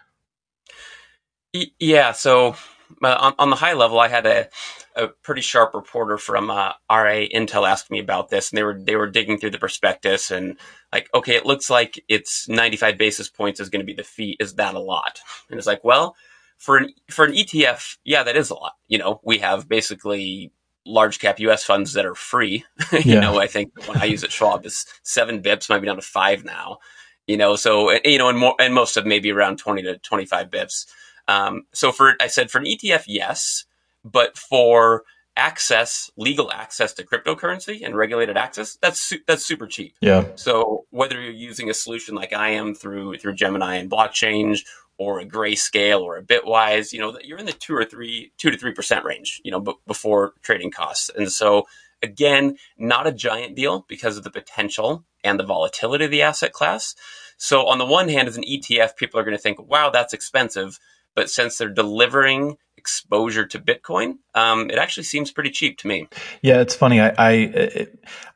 Yeah, 1.79 2.11
so 2.11 2.55
uh, 3.03 3.17
on, 3.19 3.33
on, 3.39 3.49
the 3.49 3.55
high 3.55 3.73
level, 3.73 3.99
I 3.99 4.09
had 4.09 4.25
a, 4.25 4.49
a 4.97 5.07
pretty 5.23 5.41
sharp 5.41 5.73
reporter 5.73 6.17
from 6.17 6.49
uh, 6.49 6.73
RIA 6.91 7.29
Intel 7.29 7.69
asked 7.69 7.91
me 7.91 7.99
about 7.99 8.29
this, 8.29 8.49
and 8.49 8.57
they 8.57 8.63
were 8.63 8.79
they 8.79 8.95
were 8.95 9.09
digging 9.09 9.37
through 9.37 9.51
the 9.51 9.59
prospectus 9.59 10.31
and 10.31 10.57
like, 10.91 11.09
okay, 11.13 11.35
it 11.35 11.45
looks 11.45 11.69
like 11.69 12.03
it's 12.07 12.49
95 12.49 12.97
basis 12.97 13.29
points 13.29 13.59
is 13.59 13.69
going 13.69 13.81
to 13.81 13.85
be 13.85 13.93
the 13.93 14.03
fee. 14.03 14.35
Is 14.39 14.55
that 14.55 14.75
a 14.75 14.79
lot? 14.79 15.19
And 15.49 15.57
it's 15.57 15.67
like, 15.67 15.83
well, 15.83 16.15
for 16.57 16.77
an 16.77 16.93
for 17.09 17.25
an 17.25 17.33
ETF, 17.33 17.97
yeah, 18.03 18.23
that 18.23 18.35
is 18.35 18.49
a 18.49 18.55
lot. 18.55 18.73
You 18.87 18.97
know, 18.97 19.21
we 19.23 19.37
have 19.39 19.69
basically 19.69 20.51
large 20.85 21.19
cap 21.19 21.39
US 21.39 21.63
funds 21.63 21.93
that 21.93 22.05
are 22.05 22.15
free. 22.15 22.65
you 22.91 22.99
yeah. 23.13 23.19
know, 23.19 23.39
I 23.39 23.47
think 23.47 23.71
when 23.87 23.97
I 23.97 24.05
use 24.05 24.23
it, 24.23 24.31
Schwab 24.31 24.65
is 24.65 24.85
seven 25.03 25.41
bips, 25.41 25.69
might 25.69 25.79
be 25.79 25.87
down 25.87 25.97
to 25.97 26.01
five 26.01 26.43
now. 26.43 26.79
You 27.27 27.37
know, 27.37 27.55
so 27.55 27.91
you 28.03 28.17
know, 28.17 28.29
and 28.29 28.37
more 28.37 28.55
and 28.59 28.73
most 28.73 28.97
of 28.97 29.05
maybe 29.05 29.31
around 29.31 29.57
20 29.59 29.83
to 29.83 29.97
25 29.99 30.49
bips. 30.49 30.85
Um, 31.27 31.63
so 31.73 31.91
for 31.91 32.15
I 32.21 32.27
said 32.27 32.49
for 32.49 32.57
an 32.57 32.65
ETF, 32.65 33.03
yes, 33.05 33.65
but 34.11 34.37
for 34.37 35.03
access, 35.37 36.09
legal 36.17 36.51
access 36.51 36.93
to 36.93 37.05
cryptocurrency 37.05 37.85
and 37.85 37.95
regulated 37.95 38.35
access, 38.35 38.77
that's 38.81 38.99
su- 38.99 39.19
that's 39.27 39.45
super 39.45 39.67
cheap. 39.67 39.93
Yeah. 40.01 40.25
So 40.35 40.85
whether 40.89 41.21
you're 41.21 41.31
using 41.31 41.69
a 41.69 41.73
solution 41.73 42.15
like 42.15 42.33
I 42.33 42.49
am 42.49 42.73
through 42.73 43.17
through 43.17 43.35
Gemini 43.35 43.75
and 43.75 43.89
Blockchange 43.89 44.61
or 44.97 45.19
a 45.19 45.25
Grayscale 45.25 46.01
or 46.01 46.17
a 46.17 46.23
Bitwise, 46.23 46.91
you 46.91 46.99
know, 46.99 47.17
you're 47.23 47.37
in 47.37 47.45
the 47.45 47.53
two 47.53 47.75
or 47.75 47.85
three 47.85 48.31
two 48.37 48.49
to 48.49 48.57
three 48.57 48.73
percent 48.73 49.05
range, 49.05 49.39
you 49.43 49.51
know, 49.51 49.59
b- 49.59 49.75
before 49.85 50.33
trading 50.41 50.71
costs. 50.71 51.09
And 51.15 51.31
so 51.31 51.67
again, 52.01 52.57
not 52.77 53.07
a 53.07 53.11
giant 53.11 53.55
deal 53.55 53.85
because 53.87 54.17
of 54.17 54.23
the 54.23 54.31
potential 54.31 55.05
and 55.23 55.39
the 55.39 55.45
volatility 55.45 56.05
of 56.05 56.11
the 56.11 56.23
asset 56.23 56.51
class. 56.51 56.95
So 57.37 57.67
on 57.67 57.77
the 57.77 57.85
one 57.85 58.09
hand, 58.09 58.27
as 58.27 58.37
an 58.37 58.43
ETF, 58.43 58.95
people 58.95 59.19
are 59.19 59.23
going 59.23 59.37
to 59.37 59.41
think, 59.41 59.59
"Wow, 59.59 59.91
that's 59.91 60.13
expensive." 60.13 60.79
But 61.15 61.29
since 61.29 61.57
they're 61.57 61.69
delivering 61.69 62.57
exposure 62.87 63.45
to 63.45 63.59
Bitcoin, 63.59 64.17
um, 64.33 64.69
it 64.69 64.77
actually 64.77 65.03
seems 65.03 65.29
pretty 65.29 65.49
cheap 65.49 65.77
to 65.79 65.87
me. 65.87 66.07
Yeah, 66.41 66.61
it's 66.61 66.73
funny. 66.73 67.01
I 67.01 67.13
I, 67.17 67.87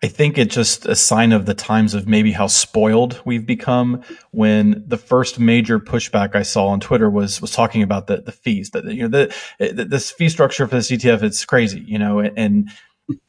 I 0.04 0.08
think 0.08 0.38
it's 0.38 0.54
just 0.54 0.86
a 0.86 0.96
sign 0.96 1.32
of 1.32 1.46
the 1.46 1.54
times 1.54 1.94
of 1.94 2.06
maybe 2.06 2.34
how 2.34 2.48
spoiled 2.48 3.22
we've 3.24 3.46
become. 3.46 4.04
When 4.32 4.84
the 4.86 4.98
first 4.98 5.40
major 5.40 5.80
pushback 5.80 6.36
I 6.36 6.44
saw 6.44 6.68
on 6.68 6.82
Twitter 6.82 7.10
was 7.10 7.40
was 7.40 7.52
talking 7.52 7.82
about 7.82 8.08
the 8.08 8.18
the 8.18 8.34
fees 8.34 8.72
that 8.72 8.84
you 8.84 9.08
know 9.08 9.28
the, 9.58 9.86
this 9.86 10.12
fee 10.12 10.28
structure 10.28 10.68
for 10.68 10.76
the 10.76 10.82
ETF 10.82 11.24
it's 11.24 11.46
crazy, 11.46 11.80
you 11.88 11.98
know, 11.98 12.20
and 12.20 12.70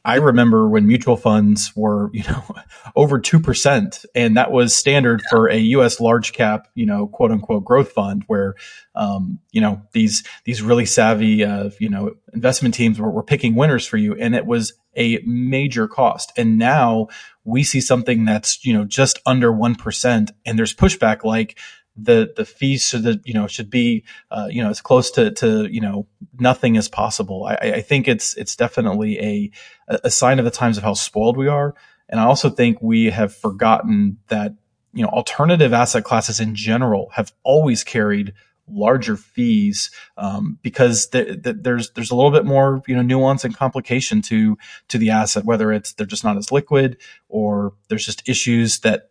I 0.05 0.15
remember 0.15 0.67
when 0.67 0.87
mutual 0.87 1.17
funds 1.17 1.71
were, 1.75 2.09
you 2.13 2.23
know, 2.23 2.43
over 2.95 3.19
2%. 3.19 4.05
And 4.15 4.37
that 4.37 4.51
was 4.51 4.75
standard 4.75 5.21
yeah. 5.23 5.29
for 5.29 5.49
a 5.49 5.57
US 5.57 5.99
large 5.99 6.33
cap, 6.33 6.67
you 6.75 6.85
know, 6.85 7.07
quote 7.07 7.31
unquote 7.31 7.65
growth 7.65 7.91
fund 7.91 8.23
where, 8.27 8.55
um, 8.95 9.39
you 9.51 9.61
know, 9.61 9.81
these, 9.93 10.23
these 10.45 10.61
really 10.61 10.85
savvy, 10.85 11.43
uh, 11.43 11.69
you 11.79 11.89
know, 11.89 12.11
investment 12.33 12.75
teams 12.75 12.99
were, 12.99 13.09
were 13.09 13.23
picking 13.23 13.55
winners 13.55 13.85
for 13.85 13.97
you. 13.97 14.15
And 14.15 14.35
it 14.35 14.45
was 14.45 14.73
a 14.95 15.19
major 15.25 15.87
cost. 15.87 16.31
And 16.37 16.57
now 16.57 17.07
we 17.43 17.63
see 17.63 17.81
something 17.81 18.25
that's, 18.25 18.63
you 18.65 18.73
know, 18.73 18.85
just 18.85 19.19
under 19.25 19.51
1%. 19.51 20.31
And 20.45 20.59
there's 20.59 20.73
pushback 20.75 21.23
like, 21.23 21.57
the 21.95 22.33
the 22.35 22.45
fees 22.45 22.85
should 22.85 23.21
you 23.25 23.33
know 23.33 23.47
should 23.47 23.69
be 23.69 24.03
uh, 24.31 24.47
you 24.49 24.63
know 24.63 24.69
as 24.69 24.81
close 24.81 25.11
to 25.11 25.31
to 25.31 25.65
you 25.71 25.81
know 25.81 26.07
nothing 26.39 26.77
as 26.77 26.87
possible. 26.87 27.45
I, 27.45 27.55
I 27.55 27.81
think 27.81 28.07
it's 28.07 28.35
it's 28.35 28.55
definitely 28.55 29.19
a 29.19 29.51
a 29.87 30.09
sign 30.09 30.39
of 30.39 30.45
the 30.45 30.51
times 30.51 30.77
of 30.77 30.83
how 30.83 30.93
spoiled 30.93 31.37
we 31.37 31.47
are, 31.47 31.75
and 32.09 32.19
I 32.19 32.25
also 32.25 32.49
think 32.49 32.81
we 32.81 33.09
have 33.11 33.35
forgotten 33.35 34.17
that 34.29 34.53
you 34.93 35.03
know 35.03 35.09
alternative 35.09 35.73
asset 35.73 36.03
classes 36.03 36.39
in 36.39 36.55
general 36.55 37.09
have 37.13 37.31
always 37.43 37.83
carried 37.83 38.33
larger 38.67 39.17
fees 39.17 39.91
um, 40.17 40.57
because 40.61 41.07
th- 41.07 41.43
th- 41.43 41.57
there's 41.59 41.91
there's 41.91 42.11
a 42.11 42.15
little 42.15 42.31
bit 42.31 42.45
more 42.45 42.81
you 42.87 42.95
know 42.95 43.01
nuance 43.01 43.43
and 43.43 43.55
complication 43.55 44.21
to 44.21 44.57
to 44.87 44.97
the 44.97 45.09
asset 45.09 45.45
whether 45.45 45.71
it's 45.71 45.93
they're 45.93 46.07
just 46.07 46.23
not 46.23 46.37
as 46.37 46.51
liquid 46.51 46.97
or 47.27 47.73
there's 47.89 48.05
just 48.05 48.27
issues 48.27 48.79
that 48.79 49.09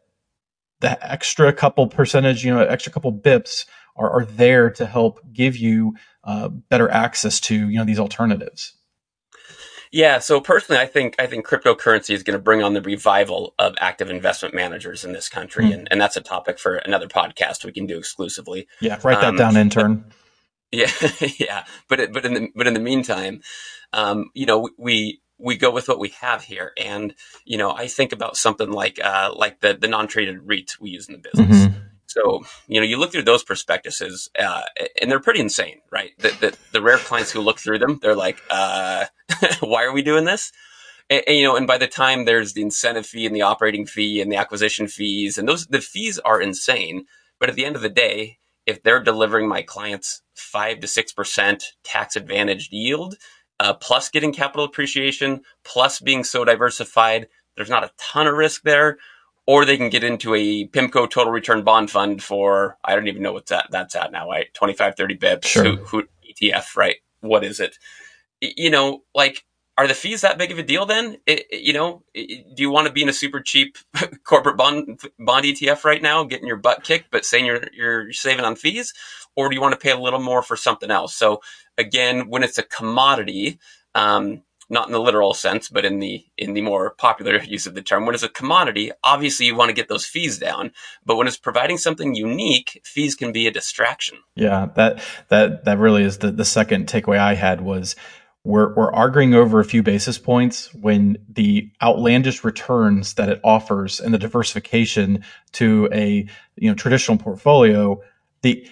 the 0.83 1.11
extra 1.11 1.53
couple 1.53 1.87
percentage, 1.87 2.45
you 2.45 2.53
know, 2.53 2.61
extra 2.61 2.93
couple 2.93 3.13
bips 3.13 3.65
are, 3.97 4.11
are 4.11 4.25
there 4.25 4.69
to 4.71 4.85
help 4.85 5.21
give 5.33 5.57
you 5.57 5.95
uh, 6.25 6.49
better 6.49 6.91
access 6.91 7.41
to, 7.41 7.69
you 7.69 7.79
know, 7.79 7.85
these 7.85 7.99
alternatives. 7.99 8.75
Yeah, 9.93 10.21
so 10.21 10.41
personally, 10.41 10.81
I 10.81 10.87
think 10.87 11.17
I 11.19 11.27
think 11.27 11.47
cryptocurrency 11.47 12.15
is 12.15 12.23
going 12.23 12.39
to 12.39 12.43
bring 12.43 12.63
on 12.63 12.73
the 12.73 12.81
revival 12.81 13.55
of 13.59 13.75
active 13.79 14.11
investment 14.11 14.55
managers 14.55 15.05
in 15.05 15.13
this 15.13 15.29
country, 15.29 15.67
mm. 15.67 15.75
and, 15.75 15.89
and 15.91 16.01
that's 16.01 16.17
a 16.17 16.23
topic 16.23 16.59
for 16.59 16.77
another 16.77 17.07
podcast 17.07 17.65
we 17.65 17.73
can 17.73 17.87
do 17.87 17.99
exclusively. 17.99 18.67
Yeah, 18.81 18.99
write 19.05 19.21
that 19.21 19.29
um, 19.29 19.37
down, 19.37 19.57
intern. 19.57 20.05
Yeah, 20.75 20.91
yeah, 21.39 21.67
but 21.87 22.01
it, 22.01 22.15
but 22.15 22.25
in 22.25 22.33
the 22.33 22.49
but 22.57 22.67
in 22.67 22.73
the 22.73 22.81
meantime, 22.81 23.43
um, 23.93 24.31
you 24.33 24.47
know, 24.47 24.71
we 24.79 25.21
we 25.43 25.57
go 25.57 25.71
with 25.71 25.89
what 25.89 25.99
we 25.99 26.11
have 26.21 26.43
here. 26.45 26.73
And 26.79 27.15
you 27.45 27.59
know, 27.59 27.73
I 27.73 27.89
think 27.89 28.13
about 28.13 28.37
something 28.37 28.71
like 28.71 28.99
uh, 29.03 29.33
like 29.35 29.61
the 29.61 29.75
the 29.75 29.89
non 29.89 30.09
traded 30.09 30.47
REIT 30.47 30.81
we 30.81 30.91
use 30.91 31.09
in 31.09 31.15
the 31.15 31.31
business. 31.31 31.67
Mm-hmm. 31.67 31.79
So, 32.13 32.43
you 32.69 32.79
know, 32.79 32.87
you 32.87 32.99
look 32.99 33.13
through 33.13 33.23
those 33.23 33.43
prospectuses, 33.43 34.29
uh, 34.39 34.63
and 35.01 35.11
they're 35.11 35.19
pretty 35.19 35.41
insane, 35.41 35.81
right? 35.91 36.11
The, 36.19 36.29
the, 36.29 36.59
the, 36.73 36.83
rare 36.83 36.99
clients 36.99 37.31
who 37.31 37.41
look 37.41 37.59
through 37.59 37.79
them, 37.79 38.01
they're 38.03 38.15
like, 38.15 38.39
uh, 38.51 39.07
why 39.61 39.85
are 39.85 39.95
we 39.95 40.03
doing 40.03 40.27
this? 40.27 40.53
And, 41.09 41.23
and, 41.27 41.37
you 41.39 41.45
know, 41.45 41.57
and 41.57 41.67
by 41.67 41.79
the 41.79 41.87
time 41.87 42.27
there's 42.27 42.53
the 42.53 42.61
incentive 42.61 43.07
fee 43.07 43.25
and 43.25 43.35
the 43.35 43.41
operating 43.41 43.87
fee 43.87 44.21
and 44.21 44.31
the 44.31 44.37
acquisition 44.37 44.89
fees, 44.89 45.39
and 45.39 45.49
those, 45.49 45.67
the 45.69 45.81
fees 45.81 46.19
are 46.19 46.39
insane. 46.39 47.07
But 47.41 47.49
at 47.49 47.57
the 47.57 47.65
end 47.65 47.77
of 47.77 47.83
the 47.83 47.89
day, 47.89 48.41
if 48.67 48.83
they're 48.83 49.03
delivering 49.03 49.49
my 49.49 49.63
clients 49.63 50.23
five 50.35 50.81
to 50.81 50.87
6% 50.87 51.63
tax 51.83 52.17
advantaged 52.17 52.73
yield, 52.73 53.17
uh, 53.63 53.75
plus 53.75 54.09
getting 54.09 54.33
capital 54.33 54.65
appreciation, 54.65 55.43
plus 55.65 56.01
being 56.01 56.25
so 56.25 56.45
diversified, 56.45 57.29
there's 57.57 57.71
not 57.71 57.85
a 57.85 57.93
ton 57.97 58.27
of 58.27 58.35
risk 58.35 58.63
there 58.63 58.99
or 59.47 59.65
they 59.65 59.77
can 59.77 59.89
get 59.89 60.03
into 60.03 60.35
a 60.35 60.67
PIMCO 60.67 61.09
total 61.09 61.33
return 61.33 61.63
bond 61.63 61.91
fund 61.91 62.23
for, 62.23 62.77
I 62.85 62.97
don't 62.97 63.07
even 63.07 63.23
know 63.23 63.33
what 63.33 63.47
that, 63.47 63.69
that's 63.71 63.95
at 63.95 64.11
now, 64.11 64.29
right? 64.29 64.53
25, 64.55 64.97
30 64.97 65.17
bips, 65.17 65.45
sure. 65.45 65.65
who, 65.65 65.77
who, 65.77 66.05
ETF, 66.29 66.77
right? 66.77 66.97
What 67.21 67.45
is 67.45 67.61
it? 67.61 67.77
You 68.41 68.71
know, 68.71 69.03
like, 69.15 69.45
are 69.79 69.89
the 69.89 69.95
fees 69.95 70.21
that 70.21 70.39
big 70.39 70.53
of 70.53 70.59
a 70.59 70.63
deal 70.63 70.87
then? 70.87 71.17
It, 71.27 71.47
you 71.51 71.73
know, 71.73 72.03
do 72.15 72.55
you 72.57 72.71
want 72.71 72.87
to 72.87 72.93
be 72.93 73.03
in 73.03 73.09
a 73.09 73.13
super 73.13 73.41
cheap 73.41 73.79
corporate 74.25 74.57
bond 74.57 75.01
bond 75.19 75.45
ETF 75.45 75.85
right 75.85 76.03
now, 76.03 76.25
getting 76.25 76.47
your 76.47 76.57
butt 76.57 76.85
kicked, 76.85 77.11
but 77.11 77.25
saying 77.25 77.47
you're 77.47 77.65
you're 77.73 78.13
saving 78.13 78.45
on 78.45 78.57
fees, 78.57 78.93
or 79.35 79.49
do 79.49 79.55
you 79.55 79.61
want 79.61 79.73
to 79.73 79.81
pay 79.81 79.91
a 79.91 79.99
little 79.99 80.21
more 80.21 80.43
for 80.43 80.57
something 80.57 80.91
else? 80.91 81.15
So 81.15 81.41
again, 81.79 82.29
when 82.29 82.43
it's 82.43 82.59
a 82.59 82.63
commodity, 82.63 83.59
um, 83.95 84.43
not 84.69 84.87
in 84.87 84.93
the 84.93 85.01
literal 85.01 85.35
sense, 85.35 85.69
but 85.69 85.85
in 85.85 86.01
the 86.01 86.25
in 86.37 86.55
the 86.55 86.63
more 86.63 86.91
popular 86.91 87.43
use 87.43 87.67
of 87.67 87.75
the 87.75 87.83
term. 87.83 88.05
When 88.05 88.15
it's 88.15 88.25
a 88.25 88.29
commodity, 88.29 88.93
obviously 89.05 89.47
you 89.47 89.55
want 89.55 89.69
to 89.71 89.75
get 89.75 89.89
those 89.89 90.07
fees 90.07 90.39
down, 90.39 90.73
but 91.05 91.17
when 91.17 91.27
it's 91.27 91.37
providing 91.37 91.79
something 91.79 92.15
unique, 92.15 92.81
fees 92.85 93.15
can 93.15 93.33
be 93.33 93.47
a 93.47 93.51
distraction. 93.51 94.19
Yeah, 94.35 94.69
that 94.75 95.03
that 95.29 95.65
that 95.65 95.79
really 95.79 96.03
is 96.03 96.19
the 96.19 96.31
the 96.31 96.45
second 96.45 96.89
takeaway 96.89 97.19
I 97.19 97.35
had 97.35 97.61
was 97.61 97.97
we're 98.45 98.75
we're 98.75 98.93
arguing 98.93 99.35
over 99.35 99.61
a 99.61 99.65
few 99.65 99.83
basis 99.83 100.19
points 100.19 100.73
when 100.75 101.17
the 101.29 101.71
outlandish 101.81 102.45
returns 102.45 103.15
that 103.15 103.29
it 103.29 103.41
offers 103.45 104.01
and 104.01 104.13
the 104.13 104.19
diversification 104.19 105.25
to 105.53 105.89
a 105.93 106.27
you 106.57 106.69
know 106.69 106.75
traditional 106.75 107.17
portfolio 107.19 108.01
the 108.43 108.67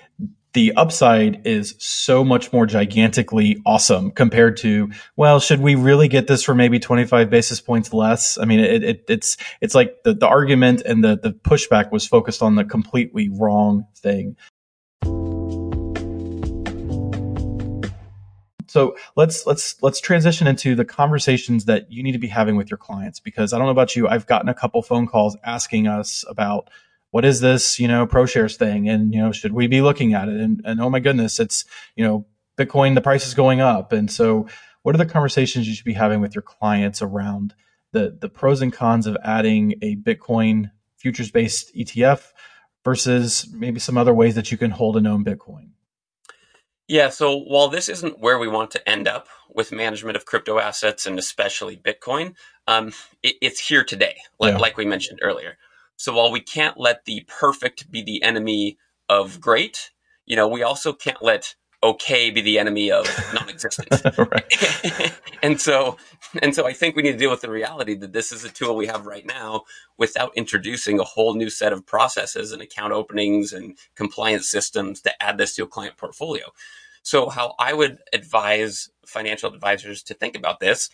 the 0.53 0.73
upside 0.77 1.47
is 1.47 1.77
so 1.79 2.25
much 2.25 2.53
more 2.53 2.67
gigantically 2.67 3.63
awesome 3.65 4.11
compared 4.11 4.57
to 4.57 4.91
well 5.17 5.39
should 5.39 5.61
we 5.61 5.77
really 5.77 6.09
get 6.09 6.27
this 6.27 6.43
for 6.43 6.55
maybe 6.55 6.81
25 6.81 7.31
basis 7.31 7.61
points 7.61 7.93
less? 7.93 8.39
I 8.39 8.47
mean 8.47 8.59
it, 8.59 8.83
it, 8.83 9.05
it's 9.09 9.37
it's 9.61 9.75
like 9.75 10.03
the, 10.03 10.15
the 10.15 10.27
argument 10.27 10.83
and 10.85 11.05
the, 11.05 11.17
the 11.17 11.31
pushback 11.31 11.93
was 11.93 12.07
focused 12.07 12.43
on 12.43 12.57
the 12.57 12.65
completely 12.65 13.29
wrong 13.29 13.87
thing 13.97 14.37
so 18.71 18.97
let's 19.17 19.47
let's 19.47 19.83
let's 19.83 20.01
transition 20.01 20.47
into 20.47 20.75
the 20.75 20.85
conversations 20.85 21.65
that 21.65 21.91
you 21.91 22.03
need 22.03 22.13
to 22.13 22.19
be 22.19 22.29
having 22.29 22.57
with 22.57 22.71
your 22.71 22.79
clients 22.79 23.21
because 23.21 23.53
i 23.53 23.59
don't 23.59 23.67
know 23.67 23.73
about 23.73 23.97
you 23.97 24.09
i've 24.09 24.27
gotten 24.27 24.49
a 24.49 24.55
couple 24.55 24.83
phone 24.83 25.07
calls 25.07 25.37
asking 25.45 25.87
us 25.87 26.25
about 26.29 26.71
what 27.11 27.25
is 27.25 27.41
this, 27.41 27.79
you 27.81 27.89
know, 27.89 28.07
ProShares 28.07 28.57
thing? 28.57 28.89
And, 28.89 29.13
you 29.13 29.21
know, 29.21 29.33
should 29.33 29.53
we 29.53 29.67
be 29.67 29.81
looking 29.81 30.15
at 30.15 30.29
it? 30.29 30.41
And, 30.41 30.61
and 30.65 30.81
oh 30.81 30.91
my 30.91 31.01
goodness, 31.01 31.41
it's, 31.41 31.65
you 31.97 32.05
know, 32.05 32.27
Bitcoin, 32.57 32.95
the 32.95 33.01
price 33.01 33.27
is 33.27 33.35
going 33.35 33.61
up. 33.61 33.93
And 33.93 34.11
so 34.11 34.47
what 34.83 34.95
are 34.95 34.99
the 34.99 35.07
conversations 35.07 35.69
you 35.69 35.75
should 35.75 35.85
be 35.85 35.93
having 35.93 36.21
with 36.21 36.35
your 36.35 36.43
clients 36.43 37.03
around 37.03 37.55
the, 37.93 38.17
the 38.21 38.29
pros 38.29 38.63
and 38.63 38.73
cons 38.73 39.07
of 39.07 39.17
adding 39.25 39.75
a 39.83 39.97
Bitcoin 39.97 40.71
futures 40.97 41.31
based 41.31 41.75
ETF 41.75 42.29
versus 42.85 43.49
maybe 43.53 43.81
some 43.81 43.99
other 43.99 44.15
ways 44.15 44.37
that 44.37 44.53
you 44.53 44.59
can 44.59 44.71
hold 44.71 44.97
and 44.97 45.07
own 45.07 45.25
Bitcoin? 45.25 45.71
Yeah, 46.91 47.11
so 47.11 47.37
while 47.37 47.69
this 47.69 47.89
isn't 47.89 48.19
where 48.19 48.37
we 48.37 48.49
want 48.49 48.73
to 48.73 48.89
end 48.89 49.07
up 49.07 49.29
with 49.49 49.71
management 49.71 50.17
of 50.17 50.25
crypto 50.25 50.59
assets 50.59 51.07
and 51.07 51.21
especially 51.21 51.77
Bitcoin, 51.77 52.35
um, 52.67 52.93
it, 53.23 53.37
it's 53.41 53.61
here 53.61 53.85
today, 53.85 54.17
like, 54.41 54.55
yeah. 54.55 54.59
like 54.59 54.77
we 54.77 54.85
mentioned 54.85 55.21
earlier. 55.23 55.57
So 55.95 56.13
while 56.13 56.33
we 56.33 56.41
can't 56.41 56.81
let 56.81 57.05
the 57.05 57.25
perfect 57.29 57.93
be 57.93 58.03
the 58.03 58.25
enemy 58.25 58.77
of 59.09 59.41
great, 59.41 59.93
you 60.27 60.35
know, 60.35 60.49
we 60.49 60.65
also 60.65 60.93
can't 60.93 61.23
let 61.23 61.55
okay 61.81 62.29
be 62.31 62.41
the 62.41 62.59
enemy 62.59 62.91
of 62.91 63.07
non-existent. 63.35 63.89
and 65.45 65.61
so 65.61 65.97
and 66.43 66.55
so 66.55 66.67
I 66.67 66.73
think 66.73 66.97
we 66.97 67.03
need 67.03 67.13
to 67.13 67.19
deal 67.19 67.31
with 67.31 67.41
the 67.41 67.51
reality 67.51 67.95
that 67.95 68.13
this 68.13 68.33
is 68.33 68.45
a 68.45 68.51
tool 68.51 68.75
we 68.75 68.89
have 68.89 69.07
right 69.07 69.25
now 69.25 69.63
without 69.97 70.33
introducing 70.37 70.99
a 70.99 71.05
whole 71.05 71.35
new 71.35 71.51
set 71.51 71.73
of 71.73 71.87
processes 71.87 72.51
and 72.51 72.61
account 72.61 72.93
openings 72.93 73.53
and 73.53 73.79
compliance 73.95 74.51
systems 74.51 75.01
to 75.03 75.23
add 75.23 75.39
this 75.39 75.55
to 75.55 75.63
a 75.63 75.69
client 75.69 75.97
portfolio. 75.97 76.47
So 77.03 77.29
how 77.29 77.55
I 77.59 77.73
would 77.73 77.99
advise 78.13 78.91
financial 79.07 79.53
advisors 79.53 80.03
to 80.05 80.15
think 80.15 80.37
about 80.37 80.61
this 80.61 80.91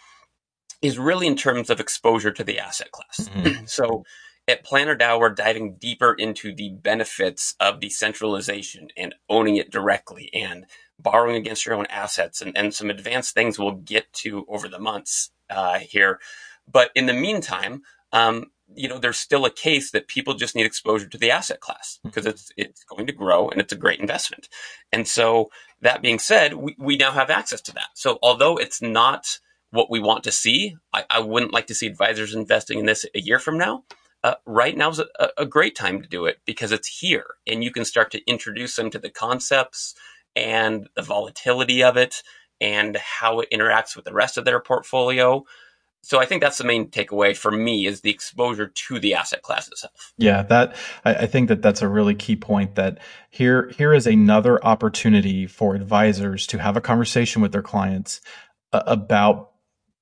is 0.83 0.99
really 0.99 1.27
in 1.27 1.37
terms 1.37 1.71
of 1.71 1.81
exposure 1.81 2.33
to 2.33 2.45
the 2.45 2.59
asset 2.59 2.91
class. 2.93 3.29
Mm-hmm. 3.29 3.65
so 3.67 4.05
at 4.49 4.65
Planner 4.65 4.97
DAO, 4.97 5.19
we're 5.19 5.31
diving 5.31 5.77
deeper 5.77 6.15
into 6.15 6.55
the 6.55 6.71
benefits 6.71 7.55
of 7.59 7.81
decentralization 7.81 8.89
and 8.97 9.15
owning 9.29 9.57
it 9.57 9.73
directly 9.73 10.31
and 10.33 10.67
borrowing 10.99 11.37
against 11.37 11.67
your 11.67 11.75
own 11.75 11.87
assets 11.87 12.41
and, 12.41 12.57
and 12.57 12.73
some 12.73 12.89
advanced 12.89 13.35
things 13.35 13.59
we'll 13.59 13.73
get 13.73 14.13
to 14.13 14.47
over 14.49 14.69
the 14.69 14.79
months 14.79 15.31
uh, 15.51 15.79
here. 15.79 16.21
But 16.71 16.91
in 16.95 17.07
the 17.07 17.13
meantime, 17.13 17.83
um, 18.13 18.47
you 18.75 18.89
know, 18.89 18.99
there's 18.99 19.19
still 19.19 19.45
a 19.45 19.51
case 19.51 19.93
that 19.93 20.09
people 20.09 20.35
just 20.35 20.55
need 20.55 20.67
exposure 20.67 21.09
to 21.09 21.19
the 21.19 21.31
asset 21.31 21.61
class 21.61 21.99
because 22.05 22.25
mm-hmm. 22.25 22.31
it's 22.31 22.53
it's 22.57 22.85
going 22.85 23.07
to 23.07 23.13
grow 23.13 23.49
and 23.49 23.61
it's 23.61 23.73
a 23.73 23.77
great 23.77 24.01
investment. 24.01 24.49
And 24.93 25.07
so 25.07 25.51
that 25.83 26.03
being 26.03 26.19
said, 26.19 26.55
we, 26.55 26.75
we 26.79 26.97
now 26.97 27.13
have 27.13 27.31
access 27.31 27.61
to 27.63 27.73
that. 27.75 27.89
So 27.95 28.19
although 28.23 28.57
it's 28.57 28.83
not 28.83 29.39
what 29.71 29.91
we 29.91 30.01
want 30.01 30.25
to 30.25 30.33
see, 30.33 30.77
I, 30.93 31.05
I 31.11 31.21
wouldn't 31.21 31.53
like 31.53 31.67
to 31.69 31.75
see 31.75 31.87
advisors 31.87 32.35
investing 32.35 32.79
in 32.79 32.87
this 32.87 33.05
a 33.15 33.21
year 33.21 33.39
from 33.39 33.59
now 33.59 33.85
uh, 34.27 34.35
right 34.45 34.77
now 34.77 34.91
is 34.91 34.99
a, 34.99 35.29
a, 35.39 35.47
great 35.47 35.77
time 35.77 36.03
to 36.03 36.09
do 36.09 36.27
it 36.27 36.39
because 36.45 36.73
it's 36.73 36.99
here 36.99 37.27
and 37.47 37.63
you 37.63 37.71
can 37.71 37.85
start 37.85 38.11
to 38.11 38.25
introduce 38.27 38.75
them 38.75 38.91
to 38.91 38.99
the 38.99 39.09
concepts 39.09 39.95
and 40.35 40.89
the 40.97 41.03
volatility 41.03 41.85
of 41.85 41.97
it 41.97 42.25
and 42.61 42.97
how 42.97 43.39
it 43.39 43.49
interacts 43.53 43.95
with 43.95 44.05
the 44.05 44.13
rest 44.13 44.37
of 44.37 44.45
their 44.45 44.59
portfolio. 44.59 45.45
So 46.07 46.21
I 46.21 46.25
think 46.25 46.41
that's 46.41 46.59
the 46.59 46.63
main 46.63 46.87
takeaway 46.89 47.37
for 47.37 47.51
me 47.51 47.85
is 47.85 48.03
the 48.03 48.11
exposure 48.11 48.69
to 48.69 49.01
the 49.01 49.15
asset 49.15 49.43
class 49.43 49.67
itself. 49.67 50.15
Yeah, 50.17 50.43
that 50.43 50.77
I, 51.05 51.27
think 51.27 51.49
that 51.49 51.63
that's 51.63 51.83
a 51.83 51.89
really 51.89 52.15
key 52.15 52.37
point. 52.37 52.77
That 52.77 53.01
here 53.29 53.73
here 53.77 53.93
is 53.93 54.07
another 54.07 54.65
opportunity 54.65 55.49
for 55.49 55.75
advisors 55.75 56.47
to 56.47 56.59
have 56.59 56.77
a 56.77 56.81
conversation 56.81 57.43
with 57.43 57.51
their 57.51 57.61
clients 57.61 58.21
uh, 58.73 58.85
about 58.87 59.51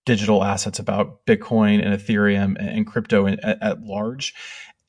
digital 0.05 0.45
assets 0.45 0.79
about 0.79 1.25
Bitcoin 1.25 1.83
and 1.83 1.99
Ethereum 1.99 2.57
and 2.59 2.87
crypto 2.87 3.27
at, 3.27 3.39
at 3.43 3.83
large. 3.83 4.35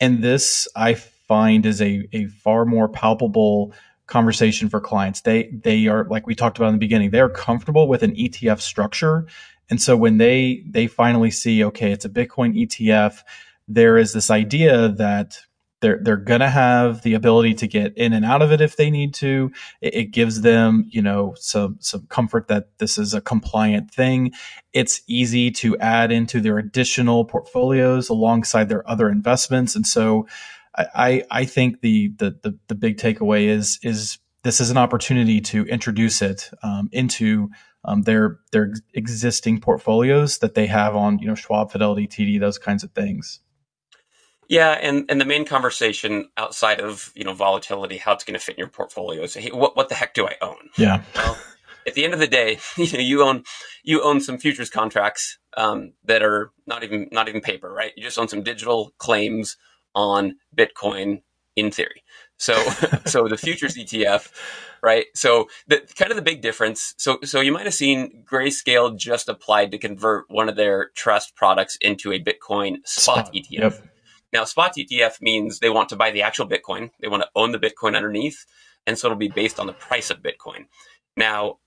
And 0.01 0.21
this 0.21 0.67
I 0.75 0.95
find 0.95 1.65
is 1.65 1.81
a, 1.81 2.09
a 2.11 2.25
far 2.25 2.65
more 2.65 2.89
palpable 2.89 3.73
conversation 4.05 4.67
for 4.67 4.81
clients. 4.81 5.21
They 5.21 5.49
they 5.49 5.87
are 5.87 6.03
like 6.09 6.27
we 6.27 6.35
talked 6.35 6.57
about 6.57 6.67
in 6.67 6.75
the 6.75 6.79
beginning, 6.79 7.11
they 7.11 7.21
are 7.21 7.29
comfortable 7.29 7.87
with 7.87 8.03
an 8.03 8.15
ETF 8.15 8.59
structure. 8.59 9.27
And 9.69 9.81
so 9.81 9.97
when 9.97 10.17
they 10.17 10.63
they 10.69 10.87
finally 10.87 11.31
see, 11.31 11.63
okay, 11.65 11.91
it's 11.91 12.05
a 12.05 12.09
Bitcoin 12.09 12.55
ETF, 12.55 13.19
there 13.67 13.97
is 13.97 14.13
this 14.13 14.29
idea 14.29 14.89
that 14.89 15.39
they're 15.81 15.99
they're 16.01 16.17
gonna 16.17 16.49
have 16.49 17.01
the 17.01 17.13
ability 17.13 17.53
to 17.55 17.67
get 17.67 17.97
in 17.97 18.13
and 18.13 18.25
out 18.25 18.41
of 18.41 18.51
it 18.51 18.61
if 18.61 18.77
they 18.77 18.89
need 18.89 19.13
to. 19.15 19.51
It, 19.81 19.95
it, 19.95 20.05
gives 20.11 20.41
them, 20.41 20.85
you 20.89 21.01
know, 21.01 21.35
some 21.37 21.77
some 21.79 22.07
comfort 22.07 22.47
that 22.47 22.69
this 22.77 22.97
is 22.97 23.13
a 23.13 23.21
compliant 23.21 23.91
thing. 23.91 24.31
It's 24.73 25.01
easy 25.07 25.51
to 25.51 25.77
add 25.77 26.11
into 26.11 26.41
their 26.41 26.57
additional 26.57 27.25
portfolios 27.25 28.09
alongside 28.09 28.69
their 28.69 28.89
other 28.89 29.09
investments, 29.09 29.75
and 29.75 29.85
so 29.85 30.27
I 30.77 31.23
I 31.31 31.45
think 31.45 31.81
the 31.81 32.13
the 32.17 32.37
the, 32.41 32.57
the 32.67 32.75
big 32.75 32.97
takeaway 32.97 33.47
is 33.47 33.79
is 33.83 34.19
this 34.43 34.61
is 34.61 34.69
an 34.69 34.77
opportunity 34.77 35.41
to 35.41 35.65
introduce 35.65 36.21
it 36.21 36.51
um, 36.61 36.89
into 36.91 37.49
um, 37.85 38.01
their 38.03 38.39
their 38.51 38.73
existing 38.93 39.61
portfolios 39.61 40.39
that 40.39 40.55
they 40.55 40.67
have 40.67 40.95
on 40.95 41.19
you 41.19 41.27
know 41.27 41.35
Schwab, 41.35 41.71
Fidelity, 41.71 42.07
TD, 42.07 42.39
those 42.39 42.57
kinds 42.57 42.83
of 42.83 42.91
things. 42.91 43.39
Yeah, 44.47 44.71
and, 44.73 45.05
and 45.09 45.19
the 45.19 45.25
main 45.25 45.45
conversation 45.45 46.29
outside 46.37 46.79
of 46.79 47.11
you 47.15 47.23
know 47.23 47.33
volatility, 47.33 47.97
how 47.97 48.13
it's 48.13 48.23
going 48.23 48.37
to 48.37 48.43
fit 48.43 48.55
in 48.55 48.59
your 48.59 48.67
portfolio 48.67 49.23
is 49.23 49.33
hey, 49.33 49.49
what 49.51 49.75
what 49.75 49.89
the 49.89 49.95
heck 49.95 50.13
do 50.13 50.27
I 50.27 50.35
own? 50.41 50.69
Yeah. 50.77 51.03
Well, 51.15 51.37
at 51.87 51.93
the 51.93 52.03
end 52.03 52.13
of 52.13 52.19
the 52.19 52.27
day, 52.27 52.59
you 52.77 52.91
know 52.93 52.99
you 52.99 53.23
own 53.23 53.43
you 53.83 54.03
own 54.03 54.21
some 54.21 54.37
futures 54.37 54.69
contracts 54.69 55.37
um, 55.57 55.93
that 56.03 56.23
are 56.23 56.51
not 56.67 56.83
even 56.83 57.07
not 57.11 57.29
even 57.29 57.41
paper, 57.41 57.71
right? 57.71 57.91
You 57.95 58.03
just 58.03 58.19
own 58.19 58.27
some 58.27 58.43
digital 58.43 58.93
claims 58.97 59.57
on 59.93 60.35
Bitcoin 60.55 61.21
in 61.55 61.71
theory. 61.71 62.03
So, 62.37 62.53
so 63.05 63.27
the 63.27 63.37
futures 63.37 63.75
ETF, 63.75 64.31
right? 64.81 65.05
So 65.13 65.47
the 65.67 65.81
kind 65.95 66.11
of 66.11 66.15
the 66.15 66.21
big 66.21 66.41
difference. 66.41 66.93
So, 66.97 67.19
so 67.23 67.41
you 67.41 67.51
might 67.51 67.65
have 67.65 67.73
seen 67.73 68.23
Grayscale 68.29 68.97
just 68.97 69.29
applied 69.29 69.71
to 69.71 69.77
convert 69.77 70.25
one 70.29 70.49
of 70.49 70.55
their 70.55 70.89
trust 70.95 71.35
products 71.35 71.77
into 71.81 72.11
a 72.11 72.19
Bitcoin 72.19 72.77
spot, 72.85 73.27
spot. 73.27 73.33
ETF. 73.33 73.49
Yep. 73.49 73.87
Now, 74.33 74.43
spot 74.43 74.73
ETF 74.77 75.21
means 75.21 75.59
they 75.59 75.69
want 75.69 75.89
to 75.89 75.95
buy 75.95 76.11
the 76.11 76.23
actual 76.23 76.47
Bitcoin. 76.47 76.91
They 76.99 77.07
want 77.07 77.23
to 77.23 77.29
own 77.35 77.51
the 77.51 77.59
Bitcoin 77.59 77.95
underneath. 77.95 78.45
And 78.85 78.97
so 78.97 79.07
it'll 79.07 79.17
be 79.17 79.29
based 79.29 79.59
on 79.59 79.67
the 79.67 79.73
price 79.73 80.09
of 80.09 80.21
Bitcoin. 80.21 80.65
Now, 81.15 81.59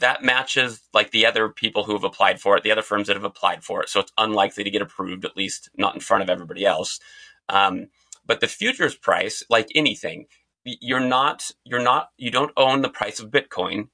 that 0.00 0.22
matches 0.22 0.82
like 0.92 1.10
the 1.10 1.26
other 1.26 1.48
people 1.48 1.84
who 1.84 1.92
have 1.92 2.04
applied 2.04 2.40
for 2.40 2.56
it, 2.56 2.62
the 2.62 2.72
other 2.72 2.82
firms 2.82 3.06
that 3.06 3.16
have 3.16 3.24
applied 3.24 3.64
for 3.64 3.82
it. 3.82 3.88
So 3.88 4.00
it's 4.00 4.12
unlikely 4.18 4.64
to 4.64 4.70
get 4.70 4.82
approved, 4.82 5.24
at 5.24 5.36
least 5.36 5.70
not 5.76 5.94
in 5.94 6.00
front 6.00 6.22
of 6.22 6.30
everybody 6.30 6.66
else. 6.66 7.00
Um, 7.48 7.88
but 8.26 8.40
the 8.40 8.48
futures 8.48 8.94
price, 8.94 9.42
like 9.48 9.68
anything, 9.74 10.26
you're 10.64 11.00
not, 11.00 11.50
you're 11.64 11.82
not, 11.82 12.10
you 12.16 12.30
don't 12.30 12.52
own 12.56 12.82
the 12.82 12.88
price 12.88 13.20
of 13.20 13.30
Bitcoin. 13.30 13.88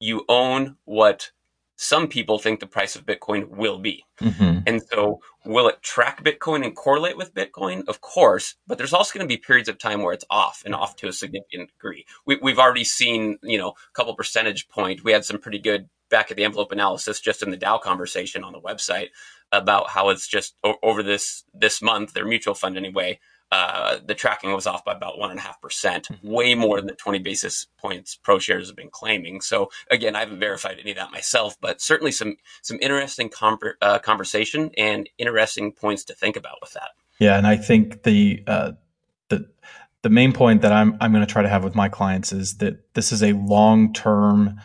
You 0.00 0.24
own 0.28 0.76
what 0.84 1.30
some 1.76 2.06
people 2.08 2.38
think 2.38 2.60
the 2.60 2.66
price 2.66 2.94
of 2.94 3.04
Bitcoin 3.04 3.48
will 3.48 3.78
be. 3.78 4.04
Mm-hmm. 4.20 4.60
And 4.66 4.82
so, 4.82 5.20
will 5.44 5.68
it 5.68 5.82
track 5.82 6.22
Bitcoin 6.22 6.64
and 6.64 6.74
correlate 6.74 7.16
with 7.16 7.34
Bitcoin? 7.34 7.86
Of 7.88 8.00
course, 8.00 8.54
but 8.66 8.78
there's 8.78 8.92
also 8.92 9.16
going 9.16 9.28
to 9.28 9.32
be 9.32 9.36
periods 9.36 9.68
of 9.68 9.78
time 9.78 10.02
where 10.02 10.12
it's 10.12 10.24
off 10.30 10.62
and 10.64 10.74
off 10.74 10.96
to 10.96 11.08
a 11.08 11.12
significant 11.12 11.70
degree. 11.72 12.06
We, 12.26 12.38
have 12.46 12.58
already 12.58 12.84
seen, 12.84 13.38
you 13.42 13.58
know, 13.58 13.70
a 13.70 13.92
couple 13.94 14.14
percentage 14.14 14.68
point. 14.68 15.04
We 15.04 15.12
had 15.12 15.24
some 15.24 15.38
pretty 15.38 15.58
good 15.58 15.88
back 16.10 16.30
at 16.30 16.36
the 16.36 16.44
envelope 16.44 16.70
analysis 16.70 17.20
just 17.20 17.42
in 17.42 17.50
the 17.50 17.56
DAO 17.56 17.80
conversation 17.80 18.44
on 18.44 18.52
the 18.52 18.60
website 18.60 19.08
about 19.50 19.90
how 19.90 20.10
it's 20.10 20.28
just 20.28 20.54
over 20.82 21.02
this 21.02 21.44
this 21.52 21.82
month, 21.82 22.12
their 22.12 22.26
mutual 22.26 22.54
fund 22.54 22.76
anyway, 22.76 23.18
uh, 23.52 23.98
the 24.04 24.14
tracking 24.14 24.52
was 24.52 24.66
off 24.66 24.84
by 24.84 24.92
about 24.92 25.18
one 25.18 25.30
and 25.30 25.38
a 25.38 25.42
half 25.42 25.60
percent, 25.60 26.08
mm-hmm. 26.08 26.28
way 26.28 26.54
more 26.54 26.78
than 26.78 26.86
the 26.86 26.94
20 26.94 27.20
basis 27.20 27.66
points 27.78 28.18
ProShares 28.26 28.66
have 28.66 28.76
been 28.76 28.90
claiming. 28.90 29.40
So 29.40 29.70
again, 29.90 30.16
I 30.16 30.20
haven't 30.20 30.40
verified 30.40 30.78
any 30.80 30.90
of 30.90 30.96
that 30.96 31.12
myself, 31.12 31.56
but 31.60 31.80
certainly 31.80 32.10
some 32.10 32.36
some 32.62 32.78
interesting 32.80 33.30
uh, 33.80 33.98
conversation 34.00 34.70
and 34.76 35.08
interesting 35.18 35.72
points 35.72 36.04
to 36.04 36.14
think 36.14 36.36
about 36.36 36.56
with 36.60 36.72
that. 36.72 36.90
Yeah, 37.18 37.38
and 37.38 37.46
I 37.46 37.56
think 37.56 38.02
the 38.02 38.42
uh, 38.46 38.72
the 39.28 39.48
the 40.02 40.10
main 40.10 40.32
point 40.32 40.62
that 40.62 40.72
I'm 40.72 40.96
I'm 41.00 41.12
going 41.12 41.24
to 41.24 41.32
try 41.32 41.42
to 41.42 41.48
have 41.48 41.64
with 41.64 41.74
my 41.74 41.88
clients 41.88 42.32
is 42.32 42.58
that 42.58 42.94
this 42.94 43.12
is 43.12 43.22
a 43.22 43.32
long 43.32 43.92
term 43.92 44.60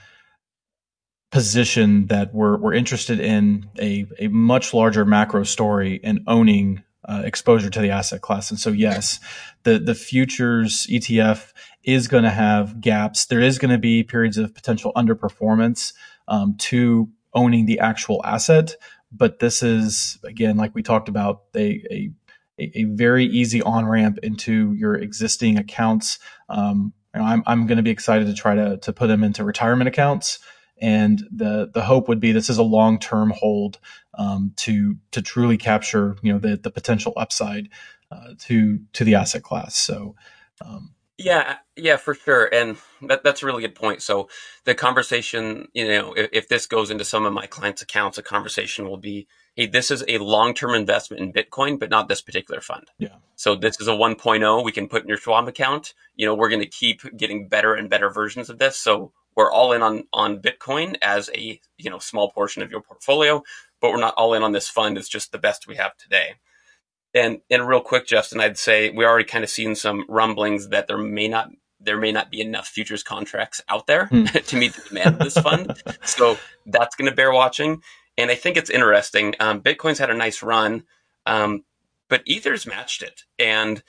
position 1.32 2.08
that 2.08 2.34
we're 2.34 2.58
we're 2.58 2.74
interested 2.74 3.20
in 3.20 3.70
a 3.80 4.06
a 4.20 4.28
much 4.30 4.74
larger 4.74 5.06
macro 5.06 5.44
story 5.44 6.00
and 6.04 6.22
owning 6.26 6.84
uh, 7.06 7.22
exposure 7.26 7.70
to 7.70 7.80
the 7.80 7.90
asset 7.90 8.22
class. 8.22 8.50
And 8.50 8.60
so, 8.60 8.72
yes, 8.72 9.20
the 9.64 9.80
the 9.80 9.96
futures 9.96 10.88
ETF 10.88 11.52
is 11.84 12.08
going 12.08 12.24
to 12.24 12.30
have 12.30 12.82
gaps. 12.82 13.26
There 13.26 13.42
is 13.42 13.58
going 13.58 13.72
to 13.72 13.78
be 13.78 14.04
periods 14.04 14.38
of 14.38 14.54
potential 14.54 14.92
underperformance 14.96 15.94
um, 16.28 16.56
to 16.58 17.10
owning 17.34 17.66
the 17.66 17.80
actual 17.80 18.22
asset. 18.26 18.76
But 19.12 19.40
this 19.40 19.64
is 19.64 20.20
again, 20.24 20.58
like 20.58 20.76
we 20.76 20.84
talked 20.84 21.10
about, 21.10 21.44
a, 21.56 21.84
a 21.92 22.12
a, 22.60 22.84
very 22.84 23.26
easy 23.26 23.62
on 23.62 23.86
ramp 23.86 24.20
into 24.22 24.74
your 24.74 24.96
existing 24.96 25.58
accounts. 25.58 26.20
Um, 26.50 26.94
I'm, 27.14 27.44
I'm 27.48 27.68
going 27.68 27.78
to 27.78 27.84
be 27.84 27.90
excited 27.90 28.28
to 28.28 28.34
try 28.34 28.56
to, 28.56 28.78
to 28.78 28.94
put 28.94 29.08
them 29.08 29.24
into 29.24 29.44
retirement 29.44 29.88
accounts. 29.88 30.40
And 30.82 31.24
the 31.32 31.70
the 31.74 31.84
hope 31.84 32.08
would 32.08 32.20
be 32.20 32.32
this 32.32 32.50
is 32.50 32.58
a 32.58 32.64
long 32.64 33.00
term 33.00 33.32
hold 33.36 33.80
um, 34.14 34.54
to 34.58 34.96
to 35.12 35.22
truly 35.22 35.58
capture 35.58 36.18
you 36.22 36.34
know 36.34 36.40
the 36.40 36.58
the 36.58 36.72
potential 36.72 37.14
upside 37.18 37.70
uh, 38.12 38.34
to 38.40 38.80
to 38.94 39.04
the 39.04 39.16
asset 39.16 39.44
class. 39.44 39.76
So. 39.76 40.16
Um, 40.66 40.94
yeah, 41.20 41.58
yeah, 41.76 41.98
for 41.98 42.14
sure, 42.14 42.46
and 42.46 42.78
that, 43.02 43.26
that's 43.26 43.44
a 43.44 43.46
really 43.46 43.62
good 43.62 43.76
point. 43.76 44.02
So 44.02 44.30
the 44.64 44.74
conversation, 44.74 45.68
you 45.74 45.86
know, 45.86 46.14
if, 46.14 46.30
if, 46.32 46.48
this 46.48 46.66
goes 46.66 46.90
into 46.90 47.04
some 47.04 47.26
of 47.26 47.34
my 47.34 47.46
clients' 47.46 47.82
accounts, 47.82 48.18
a 48.18 48.24
conversation 48.24 48.88
will 48.88 48.98
be, 48.98 49.28
"Hey, 49.54 49.66
this 49.66 49.92
is 49.92 50.02
a 50.08 50.18
long-term 50.20 50.74
investment 50.74 51.22
in 51.22 51.34
Bitcoin, 51.34 51.78
but 51.78 51.90
not 51.90 52.08
this 52.08 52.22
particular 52.22 52.62
fund." 52.62 52.86
Yeah. 53.00 53.18
So 53.36 53.56
this 53.56 53.82
is 53.82 53.90
a 53.90 53.92
1.0 53.92 54.64
we 54.64 54.72
can 54.72 54.88
put 54.88 55.02
in 55.02 55.10
your 55.10 55.18
Schwab 55.18 55.50
account. 55.50 55.94
You 56.16 56.26
know, 56.26 56.36
we're 56.36 56.48
going 56.48 56.62
to 56.62 56.68
keep 56.68 57.02
getting 57.18 57.50
better 57.50 57.74
and 57.74 57.90
better 57.90 58.10
versions 58.10 58.50
of 58.50 58.58
this. 58.58 58.78
So 58.78 59.12
we're 59.40 59.50
all 59.50 59.72
in 59.72 59.82
on 59.82 60.04
on 60.12 60.42
Bitcoin 60.42 60.98
as 61.02 61.30
a 61.34 61.62
you 61.78 61.90
know 61.90 61.98
small 61.98 62.30
portion 62.30 62.62
of 62.62 62.70
your 62.70 62.82
portfolio, 62.82 63.42
but 63.80 63.90
we're 63.90 63.98
not 63.98 64.14
all 64.16 64.34
in 64.34 64.44
on 64.44 64.52
this 64.52 64.68
fund. 64.68 64.98
It's 64.98 65.08
just 65.08 65.32
the 65.32 65.38
best 65.38 65.66
we 65.66 65.78
have 65.78 65.96
today. 65.96 66.34
And 67.14 67.40
and 67.50 67.66
real 67.66 67.80
quick, 67.80 68.06
Justin, 68.06 68.42
I'd 68.42 68.58
say 68.58 68.90
we 68.90 69.06
already 69.06 69.24
kind 69.24 69.46
of 69.46 69.50
seen 69.50 69.76
some 69.76 70.04
rumblings 70.10 70.68
that 70.70 70.88
there 70.88 70.98
may 70.98 71.30
not 71.30 71.52
there 71.80 71.96
may 71.96 72.12
not 72.12 72.30
be 72.30 72.42
enough 72.42 72.68
futures 72.68 73.02
contracts 73.02 73.62
out 73.70 73.88
there 73.88 74.08
mm. 74.08 74.30
to 74.48 74.58
meet 74.58 74.74
the 74.74 74.90
demand 74.90 75.16
of 75.16 75.20
this 75.20 75.38
fund. 75.38 75.82
so 76.04 76.38
that's 76.66 76.98
going 76.98 77.10
to 77.10 77.16
bear 77.16 77.32
watching. 77.32 77.82
And 78.18 78.30
I 78.30 78.36
think 78.36 78.58
it's 78.58 78.70
interesting. 78.70 79.36
Um, 79.40 79.62
Bitcoin's 79.62 80.00
had 80.00 80.10
a 80.10 80.14
nice 80.14 80.44
run, 80.44 80.84
um, 81.26 81.64
but 82.10 82.24
Ether's 82.26 82.68
matched 82.68 83.04
it. 83.04 83.24
And 83.40 83.82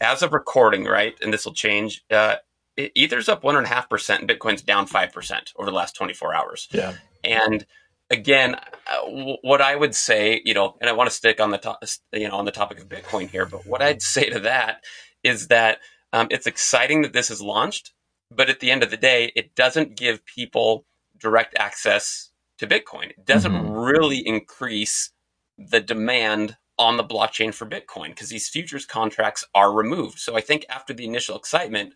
as 0.00 0.22
of 0.22 0.32
recording, 0.32 0.84
right, 0.84 1.16
and 1.20 1.32
this 1.32 1.44
will 1.44 1.54
change. 1.54 2.04
Uh, 2.08 2.36
Ether's 2.76 3.28
up 3.28 3.44
one 3.44 3.56
and 3.56 3.66
a 3.66 3.68
half 3.68 3.88
percent, 3.88 4.20
and 4.20 4.30
Bitcoin's 4.30 4.62
down 4.62 4.86
five 4.86 5.12
percent 5.12 5.52
over 5.56 5.70
the 5.70 5.76
last 5.76 5.94
24 5.94 6.34
hours. 6.34 6.68
Yeah, 6.72 6.94
and 7.22 7.66
again, 8.10 8.54
uh, 8.54 9.36
what 9.42 9.60
I 9.60 9.74
would 9.74 9.94
say, 9.94 10.40
you 10.44 10.54
know, 10.54 10.76
and 10.80 10.88
I 10.88 10.92
want 10.92 11.10
to 11.10 11.16
stick 11.16 11.40
on 11.40 11.50
the 11.50 11.58
top, 11.58 11.82
you 12.12 12.28
know, 12.28 12.36
on 12.36 12.44
the 12.44 12.52
topic 12.52 12.78
of 12.80 12.88
Bitcoin 12.88 13.28
here, 13.28 13.46
but 13.46 13.66
what 13.66 13.82
I'd 13.82 14.02
say 14.02 14.30
to 14.30 14.40
that 14.40 14.84
is 15.24 15.48
that 15.48 15.78
um, 16.12 16.28
it's 16.30 16.46
exciting 16.46 17.02
that 17.02 17.12
this 17.12 17.30
is 17.30 17.40
launched, 17.40 17.92
but 18.30 18.50
at 18.50 18.60
the 18.60 18.70
end 18.70 18.82
of 18.82 18.90
the 18.90 18.96
day, 18.96 19.32
it 19.34 19.54
doesn't 19.54 19.96
give 19.96 20.24
people 20.26 20.84
direct 21.18 21.56
access 21.58 22.30
to 22.58 22.66
Bitcoin. 22.66 23.10
It 23.10 23.24
doesn't 23.24 23.52
mm-hmm. 23.52 23.72
really 23.72 24.18
increase 24.18 25.10
the 25.58 25.80
demand 25.80 26.56
on 26.78 26.96
the 26.96 27.04
blockchain 27.04 27.54
for 27.54 27.66
Bitcoin 27.66 28.08
because 28.08 28.28
these 28.28 28.48
futures 28.48 28.86
contracts 28.86 29.44
are 29.54 29.72
removed. 29.72 30.18
So 30.18 30.36
I 30.36 30.40
think 30.40 30.66
after 30.68 30.92
the 30.92 31.04
initial 31.04 31.36
excitement, 31.36 31.94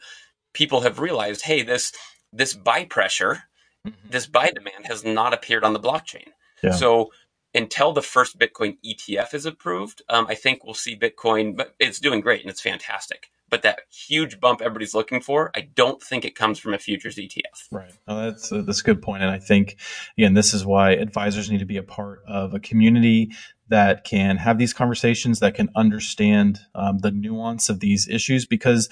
people 0.57 0.81
have 0.81 0.99
realized, 0.99 1.42
hey, 1.42 1.62
this 1.62 1.92
this 2.33 2.55
buy 2.55 2.85
pressure, 2.87 3.42
mm-hmm. 3.87 4.09
this 4.11 4.27
buy 4.27 4.51
demand 4.51 4.87
has 4.87 5.05
not 5.05 5.35
appeared 5.35 5.64
on 5.64 5.75
the 5.75 5.79
blockchain. 5.79 6.29
Yeah. 6.62 6.73
So 6.73 7.12
until 7.55 7.92
the 7.92 8.03
first 8.03 8.38
Bitcoin 8.38 8.79
ETF 8.85 9.35
is 9.35 9.47
approved, 9.47 10.03
um, 10.09 10.27
I 10.29 10.35
think 10.35 10.64
we'll 10.64 10.75
see 10.75 10.97
Bitcoin, 10.99 11.57
but 11.57 11.75
it's 11.79 12.01
doing 12.01 12.21
great 12.21 12.40
and 12.40 12.51
it's 12.51 12.61
fantastic. 12.61 13.31
But 13.49 13.62
that 13.62 13.83
huge 13.90 14.40
bump 14.40 14.61
everybody's 14.61 14.95
looking 14.95 15.21
for, 15.21 15.53
I 15.55 15.61
don't 15.61 16.03
think 16.03 16.25
it 16.25 16.35
comes 16.35 16.59
from 16.59 16.75
a 16.75 16.79
futures 16.79 17.16
ETF. 17.16 17.69
Right. 17.71 17.92
That's 18.07 18.51
a, 18.51 18.62
that's 18.62 18.81
a 18.81 18.85
good 18.85 19.03
point, 19.03 19.23
and 19.23 19.31
I 19.31 19.38
think 19.38 19.77
again, 20.19 20.35
this 20.35 20.55
is 20.55 20.64
why 20.64 20.92
advisors 20.92 21.51
need 21.51 21.61
to 21.61 21.66
be 21.66 21.77
a 21.77 21.83
part 21.83 22.23
of 22.27 22.55
a 22.55 22.61
community 22.61 23.31
that 23.69 24.05
can 24.05 24.38
have 24.38 24.59
these 24.59 24.73
conversations, 24.73 25.40
that 25.40 25.55
can 25.55 25.69
understand 25.77 26.61
um, 26.75 26.99
the 26.99 27.11
nuance 27.11 27.69
of 27.69 27.81
these 27.81 28.09
issues, 28.09 28.47
because 28.47 28.88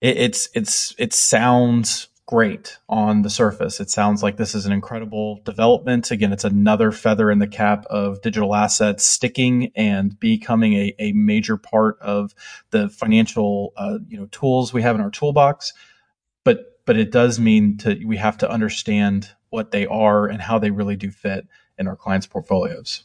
it, 0.00 0.16
it's 0.16 0.48
it's 0.54 0.94
it 0.98 1.12
sounds 1.12 2.08
great 2.26 2.76
on 2.90 3.22
the 3.22 3.30
surface. 3.30 3.80
It 3.80 3.88
sounds 3.88 4.22
like 4.22 4.36
this 4.36 4.54
is 4.54 4.66
an 4.66 4.72
incredible 4.72 5.40
development. 5.44 6.10
Again, 6.10 6.30
it's 6.30 6.44
another 6.44 6.92
feather 6.92 7.30
in 7.30 7.38
the 7.38 7.48
cap 7.48 7.86
of 7.86 8.20
digital 8.20 8.54
assets 8.54 9.02
sticking 9.04 9.72
and 9.74 10.18
becoming 10.20 10.74
a, 10.74 10.94
a 10.98 11.12
major 11.12 11.56
part 11.56 11.98
of 12.00 12.34
the 12.70 12.90
financial 12.90 13.72
uh, 13.76 13.98
you 14.08 14.18
know 14.18 14.26
tools 14.26 14.72
we 14.72 14.82
have 14.82 14.94
in 14.94 15.00
our 15.00 15.10
toolbox. 15.10 15.72
But 16.44 16.80
but 16.84 16.96
it 16.96 17.10
does 17.10 17.40
mean 17.40 17.78
to 17.78 17.98
we 18.04 18.18
have 18.18 18.38
to 18.38 18.50
understand 18.50 19.30
what 19.50 19.70
they 19.70 19.86
are 19.86 20.26
and 20.26 20.42
how 20.42 20.58
they 20.58 20.70
really 20.70 20.96
do 20.96 21.10
fit 21.10 21.48
in 21.78 21.88
our 21.88 21.96
clients' 21.96 22.26
portfolios. 22.26 23.04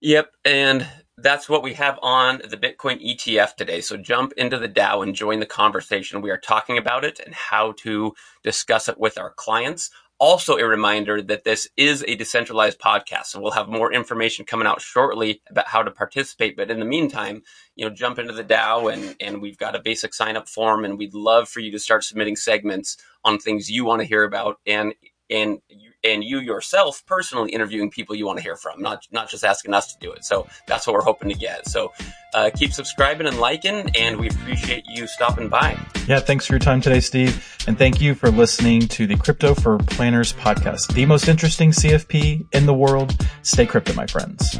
Yep, 0.00 0.32
and 0.44 0.86
that's 1.18 1.48
what 1.48 1.62
we 1.62 1.74
have 1.74 1.98
on 2.02 2.40
the 2.48 2.56
Bitcoin 2.56 3.04
ETF 3.04 3.54
today. 3.54 3.80
So 3.80 3.96
jump 3.96 4.32
into 4.36 4.58
the 4.58 4.68
DAO 4.68 5.02
and 5.02 5.14
join 5.14 5.40
the 5.40 5.46
conversation. 5.46 6.22
We 6.22 6.30
are 6.30 6.38
talking 6.38 6.76
about 6.76 7.04
it 7.04 7.20
and 7.24 7.34
how 7.34 7.72
to 7.78 8.14
discuss 8.42 8.88
it 8.88 8.98
with 8.98 9.16
our 9.18 9.30
clients. 9.30 9.90
Also, 10.18 10.56
a 10.56 10.64
reminder 10.64 11.20
that 11.22 11.44
this 11.44 11.68
is 11.76 12.04
a 12.06 12.14
decentralized 12.14 12.78
podcast. 12.80 13.26
So 13.26 13.40
we'll 13.40 13.52
have 13.52 13.68
more 13.68 13.92
information 13.92 14.44
coming 14.44 14.66
out 14.66 14.80
shortly 14.80 15.42
about 15.50 15.68
how 15.68 15.82
to 15.82 15.90
participate. 15.90 16.56
But 16.56 16.70
in 16.70 16.78
the 16.78 16.86
meantime, 16.86 17.42
you 17.76 17.84
know, 17.84 17.94
jump 17.94 18.18
into 18.18 18.32
the 18.32 18.44
DAO 18.44 18.92
and, 18.92 19.16
and 19.20 19.42
we've 19.42 19.58
got 19.58 19.76
a 19.76 19.82
basic 19.82 20.14
sign 20.14 20.36
up 20.36 20.48
form 20.48 20.84
and 20.84 20.98
we'd 20.98 21.14
love 21.14 21.48
for 21.48 21.60
you 21.60 21.70
to 21.72 21.78
start 21.78 22.04
submitting 22.04 22.36
segments 22.36 22.96
on 23.24 23.38
things 23.38 23.70
you 23.70 23.84
want 23.84 24.02
to 24.02 24.08
hear 24.08 24.24
about. 24.24 24.58
And 24.66 24.94
and 25.30 25.58
you, 25.68 25.90
and 26.04 26.22
you 26.22 26.40
yourself 26.40 27.04
personally 27.06 27.50
interviewing 27.52 27.90
people 27.90 28.14
you 28.14 28.26
want 28.26 28.38
to 28.38 28.42
hear 28.42 28.56
from, 28.56 28.80
not 28.80 29.06
not 29.10 29.30
just 29.30 29.44
asking 29.44 29.74
us 29.74 29.92
to 29.94 29.98
do 30.00 30.12
it. 30.12 30.24
So 30.24 30.46
that's 30.66 30.86
what 30.86 30.94
we're 30.94 31.02
hoping 31.02 31.30
to 31.30 31.34
get. 31.34 31.68
So 31.68 31.92
uh, 32.34 32.50
keep 32.54 32.72
subscribing 32.72 33.26
and 33.26 33.38
liking, 33.38 33.90
and 33.96 34.18
we 34.18 34.28
appreciate 34.28 34.84
you 34.86 35.06
stopping 35.06 35.48
by. 35.48 35.78
Yeah, 36.06 36.20
thanks 36.20 36.46
for 36.46 36.52
your 36.52 36.60
time 36.60 36.80
today, 36.80 37.00
Steve, 37.00 37.64
and 37.66 37.78
thank 37.78 38.00
you 38.00 38.14
for 38.14 38.30
listening 38.30 38.82
to 38.88 39.06
the 39.06 39.16
Crypto 39.16 39.54
for 39.54 39.78
Planners 39.78 40.32
podcast, 40.32 40.92
the 40.94 41.06
most 41.06 41.28
interesting 41.28 41.70
CFP 41.70 42.46
in 42.52 42.66
the 42.66 42.74
world. 42.74 43.16
Stay 43.42 43.66
crypto, 43.66 43.94
my 43.94 44.06
friends. 44.06 44.58